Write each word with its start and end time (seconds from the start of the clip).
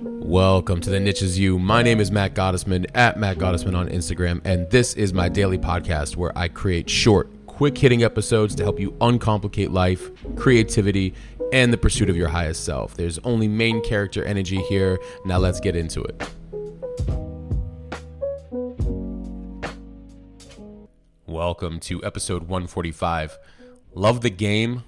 Welcome 0.00 0.80
to 0.82 0.90
the 0.90 1.00
Niche 1.00 1.22
Is 1.22 1.40
You. 1.40 1.58
My 1.58 1.82
name 1.82 1.98
is 1.98 2.12
Matt 2.12 2.32
Gottesman 2.34 2.86
at 2.94 3.18
Matt 3.18 3.38
Gottesman 3.38 3.76
on 3.76 3.88
Instagram, 3.88 4.40
and 4.44 4.70
this 4.70 4.94
is 4.94 5.12
my 5.12 5.28
daily 5.28 5.58
podcast 5.58 6.14
where 6.14 6.30
I 6.38 6.46
create 6.46 6.88
short, 6.88 7.28
quick 7.46 7.76
hitting 7.76 8.04
episodes 8.04 8.54
to 8.54 8.62
help 8.62 8.78
you 8.78 8.92
uncomplicate 9.00 9.72
life, 9.72 10.08
creativity, 10.36 11.14
and 11.52 11.72
the 11.72 11.76
pursuit 11.76 12.08
of 12.08 12.16
your 12.16 12.28
highest 12.28 12.64
self. 12.64 12.94
There's 12.94 13.18
only 13.24 13.48
main 13.48 13.82
character 13.82 14.22
energy 14.22 14.62
here. 14.68 15.00
Now 15.24 15.38
let's 15.38 15.58
get 15.58 15.74
into 15.74 16.04
it. 16.04 16.30
Welcome 21.26 21.80
to 21.80 22.04
episode 22.04 22.42
145. 22.42 23.36
Love 23.94 24.20
the 24.20 24.30
game 24.30 24.84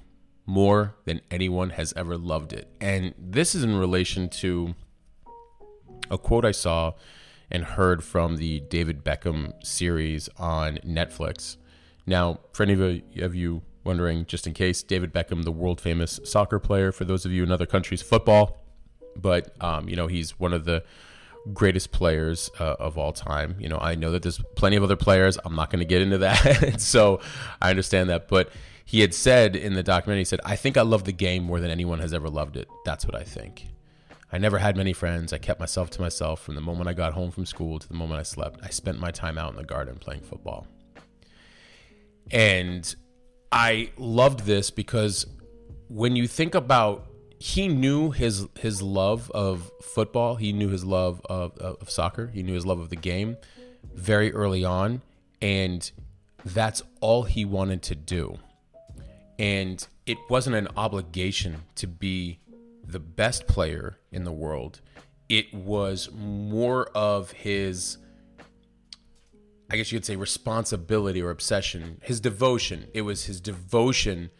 more 0.46 0.94
than 1.04 1.20
anyone 1.32 1.70
has 1.70 1.92
ever 1.96 2.16
loved 2.16 2.52
it. 2.52 2.68
And 2.80 3.12
this 3.18 3.56
is 3.56 3.64
in 3.64 3.74
relation 3.76 4.28
to 4.28 4.76
a 6.10 6.18
quote 6.18 6.44
I 6.44 6.52
saw 6.52 6.92
and 7.50 7.64
heard 7.64 8.04
from 8.04 8.36
the 8.36 8.60
David 8.60 9.04
Beckham 9.04 9.52
series 9.64 10.28
on 10.38 10.78
Netflix. 10.78 11.56
Now, 12.06 12.40
for 12.52 12.62
any 12.62 13.02
of 13.20 13.34
you 13.34 13.62
wondering, 13.84 14.26
just 14.26 14.46
in 14.46 14.54
case, 14.54 14.82
David 14.82 15.12
Beckham, 15.12 15.44
the 15.44 15.52
world 15.52 15.80
famous 15.80 16.20
soccer 16.24 16.58
player, 16.58 16.92
for 16.92 17.04
those 17.04 17.24
of 17.24 17.32
you 17.32 17.42
in 17.42 17.50
other 17.50 17.66
countries, 17.66 18.02
football, 18.02 18.60
but 19.16 19.54
um, 19.60 19.88
you 19.88 19.96
know 19.96 20.06
he's 20.06 20.38
one 20.38 20.52
of 20.52 20.64
the 20.64 20.84
greatest 21.54 21.90
players 21.90 22.50
uh, 22.60 22.76
of 22.78 22.98
all 22.98 23.12
time. 23.12 23.56
You 23.58 23.68
know, 23.68 23.78
I 23.78 23.94
know 23.94 24.10
that 24.12 24.22
there's 24.22 24.40
plenty 24.56 24.76
of 24.76 24.82
other 24.82 24.96
players. 24.96 25.38
I'm 25.44 25.56
not 25.56 25.70
going 25.70 25.80
to 25.80 25.86
get 25.86 26.02
into 26.02 26.18
that, 26.18 26.80
so 26.80 27.20
I 27.60 27.70
understand 27.70 28.10
that. 28.10 28.28
But 28.28 28.50
he 28.84 29.00
had 29.00 29.14
said 29.14 29.56
in 29.56 29.74
the 29.74 29.82
documentary, 29.82 30.20
he 30.20 30.24
said, 30.24 30.40
"I 30.44 30.56
think 30.56 30.76
I 30.76 30.82
love 30.82 31.04
the 31.04 31.12
game 31.12 31.44
more 31.44 31.60
than 31.60 31.70
anyone 31.70 31.98
has 32.00 32.12
ever 32.12 32.28
loved 32.28 32.56
it. 32.56 32.68
That's 32.84 33.04
what 33.04 33.14
I 33.14 33.24
think." 33.24 33.66
I 34.32 34.38
never 34.38 34.58
had 34.58 34.76
many 34.76 34.92
friends. 34.92 35.32
I 35.32 35.38
kept 35.38 35.58
myself 35.58 35.90
to 35.90 36.00
myself 36.00 36.40
from 36.40 36.54
the 36.54 36.60
moment 36.60 36.88
I 36.88 36.92
got 36.92 37.14
home 37.14 37.30
from 37.30 37.46
school 37.46 37.78
to 37.78 37.88
the 37.88 37.94
moment 37.94 38.20
I 38.20 38.22
slept. 38.22 38.60
I 38.62 38.68
spent 38.68 38.98
my 38.98 39.10
time 39.10 39.38
out 39.38 39.50
in 39.50 39.56
the 39.56 39.64
garden 39.64 39.96
playing 39.96 40.22
football. 40.22 40.66
And 42.30 42.94
I 43.50 43.90
loved 43.96 44.40
this 44.40 44.70
because 44.70 45.26
when 45.88 46.14
you 46.14 46.28
think 46.28 46.54
about 46.54 47.06
he 47.40 47.68
knew 47.68 48.10
his 48.10 48.46
his 48.58 48.82
love 48.82 49.30
of 49.30 49.70
football, 49.82 50.36
he 50.36 50.52
knew 50.52 50.68
his 50.68 50.84
love 50.84 51.20
of, 51.24 51.56
of 51.58 51.90
soccer, 51.90 52.28
he 52.28 52.42
knew 52.42 52.54
his 52.54 52.66
love 52.66 52.78
of 52.78 52.90
the 52.90 52.96
game 52.96 53.36
very 53.94 54.32
early 54.32 54.64
on, 54.64 55.02
and 55.40 55.90
that's 56.44 56.82
all 57.00 57.24
he 57.24 57.44
wanted 57.44 57.82
to 57.82 57.94
do. 57.94 58.38
And 59.38 59.84
it 60.04 60.18
wasn't 60.28 60.56
an 60.56 60.68
obligation 60.76 61.62
to 61.76 61.86
be 61.86 62.40
the 62.90 63.00
best 63.00 63.46
player 63.46 63.98
in 64.12 64.24
the 64.24 64.32
world. 64.32 64.80
It 65.28 65.54
was 65.54 66.10
more 66.12 66.86
of 66.94 67.30
his 67.32 67.98
I 69.72 69.76
guess 69.76 69.92
you 69.92 69.98
could 69.98 70.04
say 70.04 70.16
responsibility 70.16 71.22
or 71.22 71.30
obsession, 71.30 72.00
his 72.02 72.18
devotion. 72.18 72.88
It 72.92 73.02
was 73.02 73.26
his 73.26 73.40
devotion 73.40 74.30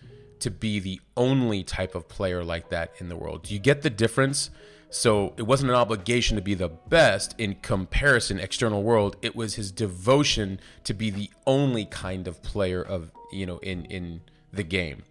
to 0.40 0.50
be 0.50 0.80
the 0.80 1.00
only 1.16 1.62
type 1.62 1.94
of 1.94 2.08
player 2.08 2.42
like 2.42 2.70
that 2.70 2.92
in 2.98 3.08
the 3.08 3.16
world. 3.16 3.44
Do 3.44 3.54
you 3.54 3.60
get 3.60 3.82
the 3.82 3.90
difference? 3.90 4.50
So 4.88 5.34
it 5.36 5.42
wasn't 5.42 5.70
an 5.70 5.76
obligation 5.76 6.34
to 6.34 6.42
be 6.42 6.54
the 6.54 6.68
best 6.68 7.36
in 7.38 7.54
comparison 7.56 8.40
external 8.40 8.82
world. 8.82 9.16
It 9.22 9.36
was 9.36 9.54
his 9.54 9.70
devotion 9.70 10.58
to 10.82 10.94
be 10.94 11.10
the 11.10 11.30
only 11.46 11.84
kind 11.84 12.26
of 12.26 12.42
player 12.42 12.82
of, 12.82 13.12
you 13.30 13.46
know, 13.46 13.58
in 13.58 13.84
in 13.84 14.22
the 14.52 14.64
game. 14.64 15.04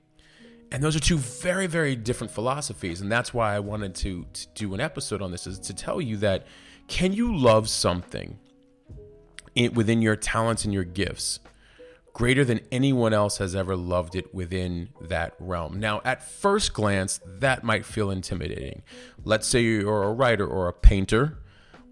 And 0.71 0.83
those 0.83 0.95
are 0.95 0.99
two 0.99 1.17
very 1.17 1.67
very 1.67 1.95
different 1.95 2.31
philosophies 2.31 3.01
and 3.01 3.11
that's 3.11 3.33
why 3.33 3.55
I 3.55 3.59
wanted 3.59 3.95
to, 3.95 4.25
to 4.31 4.47
do 4.53 4.73
an 4.73 4.79
episode 4.79 5.21
on 5.21 5.31
this 5.31 5.47
is 5.47 5.59
to 5.59 5.73
tell 5.73 5.99
you 5.99 6.17
that 6.17 6.45
can 6.87 7.13
you 7.13 7.35
love 7.35 7.69
something 7.69 8.37
within 9.73 10.01
your 10.01 10.15
talents 10.15 10.65
and 10.65 10.73
your 10.73 10.83
gifts 10.83 11.39
greater 12.13 12.43
than 12.43 12.59
anyone 12.71 13.13
else 13.13 13.37
has 13.37 13.55
ever 13.55 13.75
loved 13.75 14.15
it 14.15 14.33
within 14.33 14.89
that 14.99 15.33
realm. 15.39 15.79
Now, 15.79 16.01
at 16.03 16.21
first 16.21 16.73
glance, 16.73 17.19
that 17.25 17.63
might 17.63 17.85
feel 17.85 18.11
intimidating. 18.11 18.81
Let's 19.23 19.47
say 19.47 19.61
you're 19.61 20.03
a 20.03 20.11
writer 20.11 20.45
or 20.45 20.67
a 20.67 20.73
painter 20.73 21.39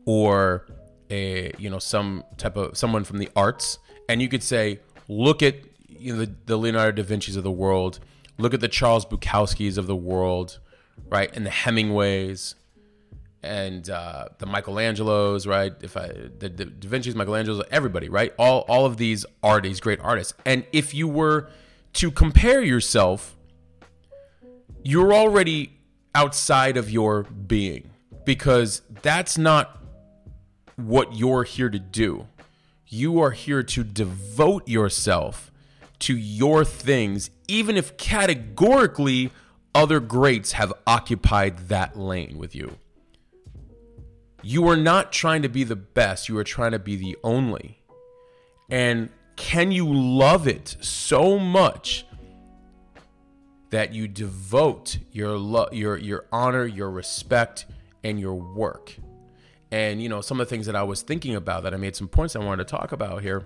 or 0.05 0.67
a, 1.09 1.53
you 1.57 1.69
know, 1.69 1.79
some 1.79 2.23
type 2.37 2.57
of 2.57 2.77
someone 2.77 3.03
from 3.03 3.19
the 3.19 3.29
arts 3.35 3.79
and 4.09 4.21
you 4.21 4.27
could 4.27 4.43
say, 4.43 4.79
look 5.07 5.41
at 5.41 5.55
you 5.87 6.13
know, 6.13 6.25
the, 6.25 6.35
the 6.45 6.57
Leonardo 6.57 7.01
da 7.01 7.07
Vinci's 7.07 7.35
of 7.35 7.43
the 7.43 7.51
world, 7.51 7.99
look 8.37 8.53
at 8.53 8.59
the 8.59 8.67
Charles 8.67 9.05
Bukowski's 9.05 9.77
of 9.77 9.87
the 9.87 9.95
world, 9.95 10.59
right? 11.09 11.29
And 11.35 11.45
the 11.45 11.49
Hemingways, 11.49 12.55
and 13.43 13.89
uh, 13.89 14.29
the 14.39 14.45
Michelangelos, 14.45 15.47
right? 15.47 15.73
If 15.81 15.95
I 15.95 16.07
the, 16.07 16.49
the 16.49 16.65
Da 16.65 16.89
Vinci's, 16.89 17.15
Michelangelos, 17.15 17.63
everybody, 17.71 18.09
right? 18.09 18.33
All 18.37 18.61
all 18.67 18.85
of 18.85 18.97
these 18.97 19.25
are 19.43 19.61
these 19.61 19.79
great 19.79 19.99
artists. 20.01 20.33
And 20.45 20.65
if 20.71 20.93
you 20.93 21.07
were 21.07 21.49
to 21.93 22.11
compare 22.11 22.61
yourself, 22.61 23.35
you're 24.83 25.13
already 25.13 25.73
outside 26.13 26.77
of 26.77 26.89
your 26.89 27.23
being 27.23 27.89
because 28.25 28.81
that's 29.01 29.37
not 29.37 29.81
what 30.75 31.15
you're 31.15 31.43
here 31.43 31.69
to 31.69 31.79
do. 31.79 32.27
You 32.87 33.19
are 33.21 33.31
here 33.31 33.63
to 33.63 33.83
devote 33.83 34.67
yourself 34.67 35.51
to 35.99 36.15
your 36.15 36.63
things, 36.63 37.29
even 37.47 37.77
if 37.77 37.97
categorically 37.97 39.31
other 39.73 39.99
greats 39.99 40.53
have 40.53 40.73
occupied 40.85 41.69
that 41.69 41.97
lane 41.97 42.37
with 42.37 42.55
you. 42.55 42.77
You 44.43 44.67
are 44.67 44.77
not 44.77 45.11
trying 45.11 45.41
to 45.41 45.49
be 45.49 45.63
the 45.63 45.75
best, 45.75 46.29
you 46.29 46.37
are 46.37 46.43
trying 46.43 46.71
to 46.71 46.79
be 46.79 46.95
the 46.95 47.17
only. 47.23 47.79
And 48.69 49.09
can 49.35 49.71
you 49.71 49.91
love 49.91 50.47
it 50.47 50.77
so 50.81 51.37
much 51.37 52.05
that 53.69 53.93
you 53.93 54.07
devote 54.07 54.97
your 55.11 55.37
love, 55.37 55.73
your 55.73 55.97
your 55.97 56.25
honor, 56.31 56.65
your 56.65 56.89
respect 56.89 57.65
and 58.03 58.19
your 58.19 58.35
work? 58.35 58.95
And 59.71 60.01
you 60.01 60.09
know, 60.09 60.21
some 60.21 60.39
of 60.39 60.47
the 60.47 60.49
things 60.49 60.65
that 60.65 60.75
I 60.75 60.83
was 60.83 61.01
thinking 61.01 61.35
about 61.35 61.63
that 61.63 61.73
I 61.73 61.77
made 61.77 61.95
some 61.95 62.07
points 62.07 62.35
I 62.35 62.39
wanted 62.39 62.67
to 62.67 62.71
talk 62.71 62.91
about 62.91 63.21
here. 63.21 63.45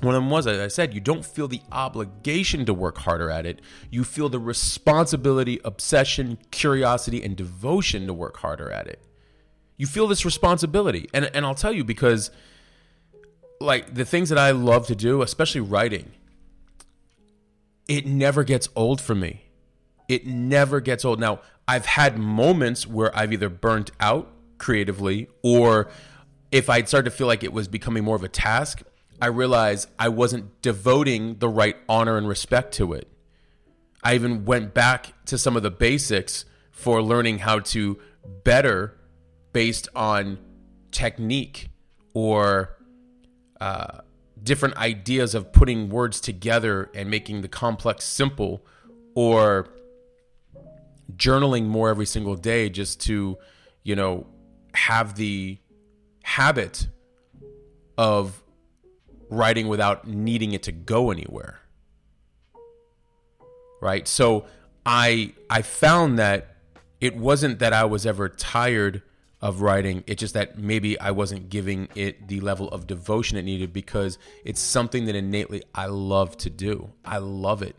One 0.00 0.14
of 0.16 0.22
them 0.22 0.30
was, 0.30 0.46
as 0.46 0.58
I 0.58 0.68
said, 0.68 0.94
you 0.94 1.00
don't 1.00 1.24
feel 1.24 1.46
the 1.46 1.60
obligation 1.70 2.64
to 2.66 2.74
work 2.74 2.98
harder 2.98 3.30
at 3.30 3.46
it. 3.46 3.60
You 3.90 4.02
feel 4.02 4.28
the 4.28 4.40
responsibility, 4.40 5.60
obsession, 5.64 6.38
curiosity, 6.50 7.22
and 7.22 7.36
devotion 7.36 8.06
to 8.06 8.14
work 8.14 8.38
harder 8.38 8.70
at 8.70 8.88
it. 8.88 9.00
You 9.76 9.86
feel 9.86 10.08
this 10.08 10.24
responsibility. 10.24 11.08
And 11.14 11.30
and 11.34 11.44
I'll 11.46 11.54
tell 11.54 11.72
you 11.72 11.84
because 11.84 12.30
like 13.60 13.94
the 13.94 14.04
things 14.04 14.28
that 14.28 14.38
I 14.38 14.50
love 14.50 14.86
to 14.88 14.94
do, 14.94 15.22
especially 15.22 15.60
writing, 15.60 16.12
it 17.88 18.06
never 18.06 18.44
gets 18.44 18.68
old 18.74 19.00
for 19.00 19.14
me. 19.14 19.44
It 20.08 20.26
never 20.26 20.80
gets 20.80 21.04
old. 21.04 21.20
Now, 21.20 21.40
I've 21.66 21.86
had 21.86 22.18
moments 22.18 22.86
where 22.86 23.16
I've 23.16 23.32
either 23.32 23.48
burnt 23.48 23.90
out 24.00 24.28
creatively 24.58 25.28
or 25.42 25.88
if 26.50 26.68
I'd 26.68 26.88
started 26.88 27.10
to 27.10 27.16
feel 27.16 27.26
like 27.26 27.42
it 27.42 27.52
was 27.52 27.68
becoming 27.68 28.04
more 28.04 28.16
of 28.16 28.24
a 28.24 28.28
task, 28.28 28.82
I 29.22 29.26
realized 29.26 29.88
I 30.00 30.08
wasn't 30.08 30.60
devoting 30.62 31.38
the 31.38 31.48
right 31.48 31.76
honor 31.88 32.16
and 32.16 32.26
respect 32.26 32.74
to 32.74 32.92
it. 32.92 33.06
I 34.02 34.16
even 34.16 34.44
went 34.44 34.74
back 34.74 35.12
to 35.26 35.38
some 35.38 35.56
of 35.56 35.62
the 35.62 35.70
basics 35.70 36.44
for 36.72 37.00
learning 37.00 37.38
how 37.38 37.60
to 37.60 38.00
better 38.42 38.98
based 39.52 39.88
on 39.94 40.38
technique 40.90 41.70
or 42.14 42.76
uh, 43.60 43.98
different 44.42 44.76
ideas 44.76 45.36
of 45.36 45.52
putting 45.52 45.88
words 45.88 46.20
together 46.20 46.90
and 46.92 47.08
making 47.08 47.42
the 47.42 47.48
complex 47.48 48.04
simple 48.04 48.66
or 49.14 49.68
journaling 51.14 51.66
more 51.66 51.90
every 51.90 52.06
single 52.06 52.34
day 52.34 52.68
just 52.68 53.00
to 53.02 53.38
you 53.84 53.94
know 53.94 54.26
have 54.74 55.14
the 55.14 55.58
habit 56.24 56.88
of 57.96 58.42
writing 59.32 59.68
without 59.68 60.06
needing 60.06 60.52
it 60.52 60.62
to 60.62 60.72
go 60.72 61.10
anywhere 61.10 61.60
right 63.80 64.06
so 64.06 64.44
i 64.86 65.32
i 65.48 65.62
found 65.62 66.18
that 66.18 66.56
it 67.00 67.16
wasn't 67.16 67.58
that 67.58 67.72
i 67.72 67.84
was 67.84 68.06
ever 68.06 68.28
tired 68.28 69.02
of 69.42 69.60
writing. 69.60 70.04
It's 70.06 70.20
just 70.20 70.34
that 70.34 70.56
maybe 70.56 70.98
I 70.98 71.10
wasn't 71.10 71.50
giving 71.50 71.88
it 71.96 72.28
the 72.28 72.40
level 72.40 72.68
of 72.68 72.86
devotion 72.86 73.36
it 73.36 73.42
needed 73.42 73.72
because 73.72 74.16
it's 74.44 74.60
something 74.60 75.06
that 75.06 75.16
innately 75.16 75.64
I 75.74 75.86
love 75.86 76.36
to 76.38 76.50
do. 76.50 76.92
I 77.04 77.18
love 77.18 77.60
it. 77.60 77.74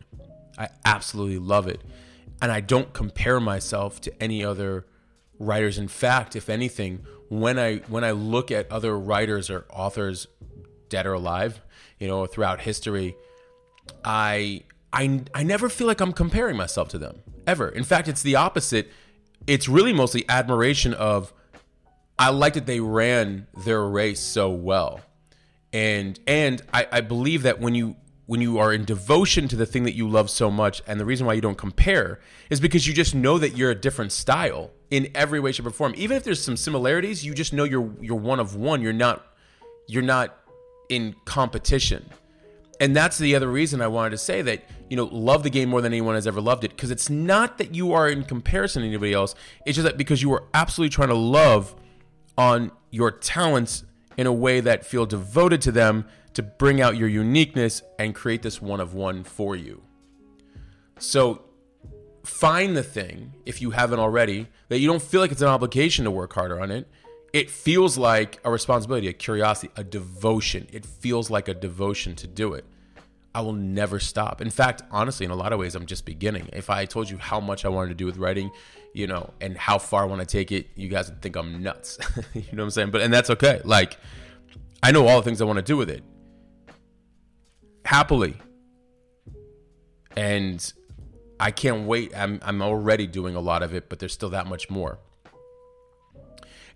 I 0.57 0.67
absolutely 0.83 1.39
love 1.39 1.67
it. 1.67 1.81
And 2.41 2.51
I 2.51 2.59
don't 2.59 2.91
compare 2.91 3.39
myself 3.39 4.01
to 4.01 4.21
any 4.21 4.43
other 4.43 4.85
writers. 5.39 5.77
In 5.77 5.87
fact, 5.87 6.35
if 6.35 6.49
anything, 6.49 7.05
when 7.29 7.57
I 7.57 7.77
when 7.87 8.03
I 8.03 8.11
look 8.11 8.51
at 8.51 8.69
other 8.69 8.99
writers 8.99 9.49
or 9.49 9.65
authors 9.69 10.27
dead 10.93 11.07
or 11.07 11.13
alive, 11.13 11.59
you 11.97 12.07
know, 12.07 12.27
throughout 12.27 12.61
history, 12.61 13.15
I 14.05 14.61
I 14.93 15.21
I 15.33 15.41
never 15.43 15.67
feel 15.67 15.87
like 15.87 15.99
I'm 15.99 16.13
comparing 16.13 16.55
myself 16.55 16.87
to 16.89 16.99
them 16.99 17.23
ever. 17.47 17.67
In 17.67 17.83
fact, 17.83 18.07
it's 18.07 18.21
the 18.21 18.35
opposite. 18.35 18.91
It's 19.47 19.67
really 19.67 19.91
mostly 19.91 20.23
admiration 20.29 20.93
of 20.93 21.33
I 22.17 22.29
like 22.29 22.53
that 22.53 22.67
they 22.67 22.79
ran 22.79 23.47
their 23.65 23.83
race 23.83 24.19
so 24.19 24.51
well. 24.51 25.01
And 25.73 26.19
and 26.27 26.61
I, 26.71 26.87
I 26.91 27.01
believe 27.01 27.41
that 27.41 27.59
when 27.59 27.73
you 27.73 27.95
when 28.27 28.39
you 28.39 28.59
are 28.59 28.71
in 28.71 28.85
devotion 28.85 29.47
to 29.49 29.55
the 29.55 29.65
thing 29.65 29.83
that 29.83 29.95
you 29.95 30.07
love 30.07 30.29
so 30.29 30.51
much, 30.51 30.83
and 30.85 30.99
the 30.99 31.05
reason 31.05 31.25
why 31.25 31.33
you 31.33 31.41
don't 31.41 31.57
compare 31.57 32.19
is 32.51 32.59
because 32.59 32.87
you 32.87 32.93
just 32.93 33.15
know 33.15 33.39
that 33.39 33.57
you're 33.57 33.71
a 33.71 33.75
different 33.75 34.11
style 34.11 34.69
in 34.91 35.09
every 35.15 35.39
way, 35.39 35.51
shape, 35.51 35.65
or 35.65 35.71
form. 35.71 35.93
Even 35.97 36.15
if 36.15 36.23
there's 36.23 36.41
some 36.41 36.55
similarities, 36.55 37.25
you 37.25 37.33
just 37.33 37.51
know 37.51 37.63
you're 37.63 37.91
you're 37.99 38.15
one 38.15 38.39
of 38.39 38.55
one. 38.55 38.83
You're 38.83 38.93
not 38.93 39.25
you're 39.87 40.03
not 40.03 40.37
in 40.89 41.15
competition. 41.25 42.09
And 42.79 42.95
that's 42.95 43.17
the 43.17 43.35
other 43.35 43.47
reason 43.47 43.81
I 43.81 43.87
wanted 43.87 44.09
to 44.11 44.17
say 44.17 44.41
that, 44.41 44.65
you 44.89 44.97
know, 44.97 45.05
love 45.05 45.43
the 45.43 45.49
game 45.49 45.69
more 45.69 45.81
than 45.81 45.93
anyone 45.93 46.15
has 46.15 46.27
ever 46.27 46.41
loved 46.41 46.63
it. 46.63 46.71
Because 46.71 46.91
it's 46.91 47.09
not 47.09 47.57
that 47.59 47.73
you 47.73 47.93
are 47.93 48.09
in 48.09 48.23
comparison 48.23 48.81
to 48.81 48.87
anybody 48.87 49.13
else. 49.13 49.35
It's 49.65 49.75
just 49.75 49.85
that 49.85 49.97
because 49.97 50.21
you 50.21 50.33
are 50.33 50.43
absolutely 50.53 50.93
trying 50.93 51.09
to 51.09 51.15
love 51.15 51.75
on 52.37 52.71
your 52.89 53.11
talents 53.11 53.85
in 54.17 54.27
a 54.27 54.33
way 54.33 54.59
that 54.59 54.85
feel 54.85 55.05
devoted 55.05 55.61
to 55.61 55.71
them 55.71 56.05
to 56.33 56.43
bring 56.43 56.81
out 56.81 56.97
your 56.97 57.07
uniqueness 57.07 57.81
and 57.99 58.13
create 58.15 58.41
this 58.41 58.61
one 58.61 58.79
of 58.79 58.93
one 58.93 59.23
for 59.23 59.55
you. 59.55 59.83
So 60.97 61.43
find 62.23 62.75
the 62.75 62.83
thing, 62.83 63.33
if 63.45 63.61
you 63.61 63.71
haven't 63.71 63.99
already, 63.99 64.47
that 64.69 64.79
you 64.79 64.87
don't 64.87 65.01
feel 65.01 65.21
like 65.21 65.31
it's 65.31 65.41
an 65.41 65.47
obligation 65.47 66.05
to 66.05 66.11
work 66.11 66.33
harder 66.33 66.59
on 66.59 66.71
it. 66.71 66.87
It 67.33 67.49
feels 67.49 67.97
like 67.97 68.39
a 68.43 68.51
responsibility, 68.51 69.07
a 69.07 69.13
curiosity, 69.13 69.73
a 69.75 69.83
devotion. 69.83 70.67
It 70.71 70.85
feels 70.85 71.29
like 71.29 71.47
a 71.47 71.53
devotion 71.53 72.15
to 72.15 72.27
do 72.27 72.53
it. 72.53 72.63
I 73.35 73.41
will 73.41 73.53
never 73.53 73.99
stop. 73.99 74.39
In 74.39 74.51
fact, 74.51 74.83
honestly, 74.91 75.25
in 75.25 75.31
a 75.31 75.35
lot 75.35 75.51
of 75.51 75.59
ways, 75.59 75.73
I'm 75.73 75.87
just 75.87 76.05
beginning. 76.05 76.49
If 76.53 76.69
I 76.69 76.85
told 76.85 77.09
you 77.09 77.17
how 77.17 77.39
much 77.39 77.65
I 77.65 77.69
wanted 77.69 77.89
to 77.89 77.95
do 77.95 78.05
with 78.05 78.17
writing, 78.17 78.51
you 78.93 79.07
know, 79.07 79.33
and 79.41 79.57
how 79.57 79.79
far 79.79 80.03
I 80.03 80.05
want 80.05 80.21
to 80.21 80.27
take 80.27 80.51
it, 80.51 80.67
you 80.75 80.87
guys 80.87 81.09
would 81.09 81.23
think 81.23 81.35
I'm 81.35 81.63
nuts. 81.63 81.97
you 82.35 82.41
know 82.51 82.57
what 82.57 82.63
I'm 82.65 82.69
saying? 82.69 82.91
But, 82.91 83.01
and 83.01 83.11
that's 83.11 83.31
okay. 83.31 83.61
Like, 83.65 83.97
I 84.83 84.91
know 84.91 85.07
all 85.07 85.19
the 85.19 85.25
things 85.25 85.41
I 85.41 85.45
want 85.45 85.57
to 85.57 85.63
do 85.63 85.75
with 85.75 85.89
it 85.89 86.03
happily. 87.85 88.35
And 90.15 90.73
I 91.39 91.51
can't 91.51 91.85
wait. 91.87 92.15
I'm, 92.15 92.39
I'm 92.43 92.61
already 92.61 93.07
doing 93.07 93.35
a 93.35 93.39
lot 93.39 93.63
of 93.63 93.73
it, 93.73 93.89
but 93.89 93.99
there's 93.99 94.13
still 94.13 94.29
that 94.29 94.47
much 94.47 94.69
more. 94.69 94.99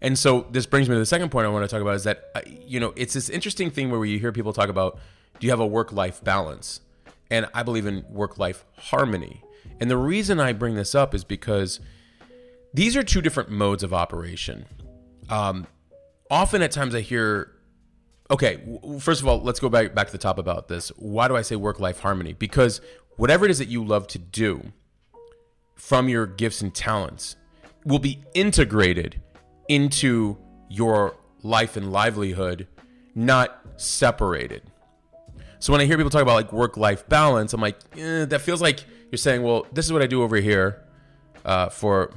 And 0.02 0.18
so 0.18 0.48
this 0.52 0.66
brings 0.66 0.90
me 0.90 0.96
to 0.96 1.00
the 1.00 1.06
second 1.06 1.30
point 1.30 1.46
I 1.46 1.50
want 1.50 1.68
to 1.68 1.74
talk 1.74 1.82
about 1.82 1.96
is 1.96 2.04
that, 2.04 2.26
uh, 2.36 2.42
you 2.46 2.80
know, 2.80 2.94
it's 2.96 3.14
this 3.14 3.30
interesting 3.30 3.72
thing 3.72 3.90
where 3.90 4.04
you 4.06 4.20
hear 4.20 4.32
people 4.32 4.54
talk 4.54 4.70
about 4.70 5.00
do 5.40 5.46
you 5.46 5.52
have 5.52 5.60
a 5.60 5.68
work 5.68 5.92
life 5.92 6.24
balance? 6.24 6.82
And 7.30 7.48
I 7.54 7.64
believe 7.64 7.86
in 7.86 8.06
work 8.10 8.38
life 8.38 8.66
harmony. 8.78 9.44
And 9.80 9.90
the 9.90 9.98
reason 9.98 10.40
I 10.40 10.54
bring 10.54 10.76
this 10.76 10.96
up 10.96 11.14
is 11.14 11.24
because 11.24 11.80
these 12.74 12.96
are 12.96 13.04
two 13.04 13.22
different 13.22 13.50
modes 13.50 13.84
of 13.84 13.94
operation. 13.94 14.66
Um, 15.30 15.68
often 16.32 16.62
at 16.62 16.72
times 16.72 16.96
I 16.96 17.02
hear, 17.02 17.52
okay, 18.32 18.62
first 19.00 19.22
of 19.22 19.28
all, 19.28 19.42
let's 19.42 19.60
go 19.60 19.70
back, 19.70 19.94
back 19.94 20.08
to 20.08 20.12
the 20.12 20.18
top 20.18 20.38
about 20.38 20.68
this. 20.68 20.90
Why 20.98 21.28
do 21.28 21.36
I 21.36 21.42
say 21.42 21.56
work 21.56 21.80
life 21.80 22.00
harmony? 22.00 22.34
Because 22.34 22.82
whatever 23.18 23.46
it 23.46 23.52
is 23.52 23.60
that 23.60 23.68
you 23.68 23.84
love 23.84 24.08
to 24.08 24.20
do 24.20 24.72
from 25.76 26.10
your 26.10 26.26
gifts 26.26 26.62
and 26.62 26.74
talents 26.74 27.36
will 27.86 28.00
be 28.00 28.24
integrated 28.34 29.22
into 29.68 30.38
your 30.70 31.18
life 31.44 31.78
and 31.78 31.92
livelihood, 31.92 32.68
not 33.16 33.60
separated. 33.78 34.64
So 35.60 35.72
when 35.74 35.82
I 35.82 35.86
hear 35.86 35.98
people 35.98 36.10
talk 36.10 36.22
about 36.22 36.36
like 36.36 36.54
work 36.54 36.78
life 36.78 37.08
balance, 37.10 37.54
I'm 37.54 37.62
like, 37.62 37.80
eh, 37.98 38.26
that 38.26 38.42
feels 38.42 38.62
like 38.62 38.84
you're 39.12 39.18
saying, 39.18 39.44
well, 39.44 39.66
this 39.74 39.86
is 39.86 39.94
what 39.94 40.02
I 40.02 40.08
do 40.08 40.22
over 40.22 40.38
here 40.38 40.84
uh, 41.46 41.70
for 41.70 42.14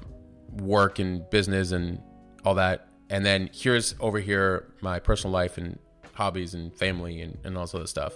work 0.59 0.99
and 0.99 1.29
business 1.31 1.73
and 1.73 2.01
all 2.45 2.55
that. 2.57 2.89
And 3.09 3.25
then 3.25 3.51
here's 3.53 3.95
over 4.01 4.21
here 4.21 4.73
my 4.81 4.99
personal 4.99 5.33
life 5.33 5.59
and 5.59 5.79
hobbies 6.13 6.55
and 6.55 6.75
family 6.75 7.23
and, 7.23 7.39
and 7.45 7.57
all 7.57 7.65
this 7.65 7.75
other 7.75 7.87
stuff. 7.87 8.15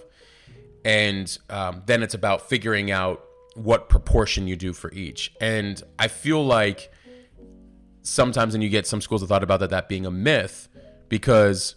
And 0.85 1.37
um, 1.49 1.83
then 1.87 2.03
it's 2.03 2.15
about 2.15 2.49
figuring 2.49 2.91
out 2.91 3.25
what 3.55 3.89
proportion 3.89 4.47
you 4.47 4.57
do 4.57 4.73
for 4.73 4.93
each. 4.93 5.33
And 5.41 5.83
I 5.99 6.09
feel 6.09 6.45
like 6.45 6.93
sometimes, 8.05 8.55
and 8.55 8.63
you 8.63 8.71
get 8.71 8.87
some 8.87 9.01
schools 9.01 9.23
of 9.23 9.29
thought 9.29 9.43
about 9.43 9.59
that, 9.61 9.71
that 9.71 9.89
being 9.89 10.07
a 10.07 10.11
myth 10.11 10.69
because 11.09 11.75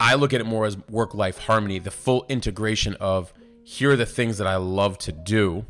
I 0.00 0.14
look 0.14 0.32
at 0.32 0.40
it 0.40 0.44
more 0.44 0.66
as 0.66 0.76
work 0.88 1.14
life 1.14 1.38
harmony, 1.38 1.78
the 1.78 1.90
full 1.90 2.26
integration 2.28 2.94
of 2.94 3.32
here 3.62 3.92
are 3.92 3.96
the 3.96 4.06
things 4.06 4.38
that 4.38 4.46
I 4.46 4.56
love 4.56 4.98
to 4.98 5.12
do. 5.12 5.64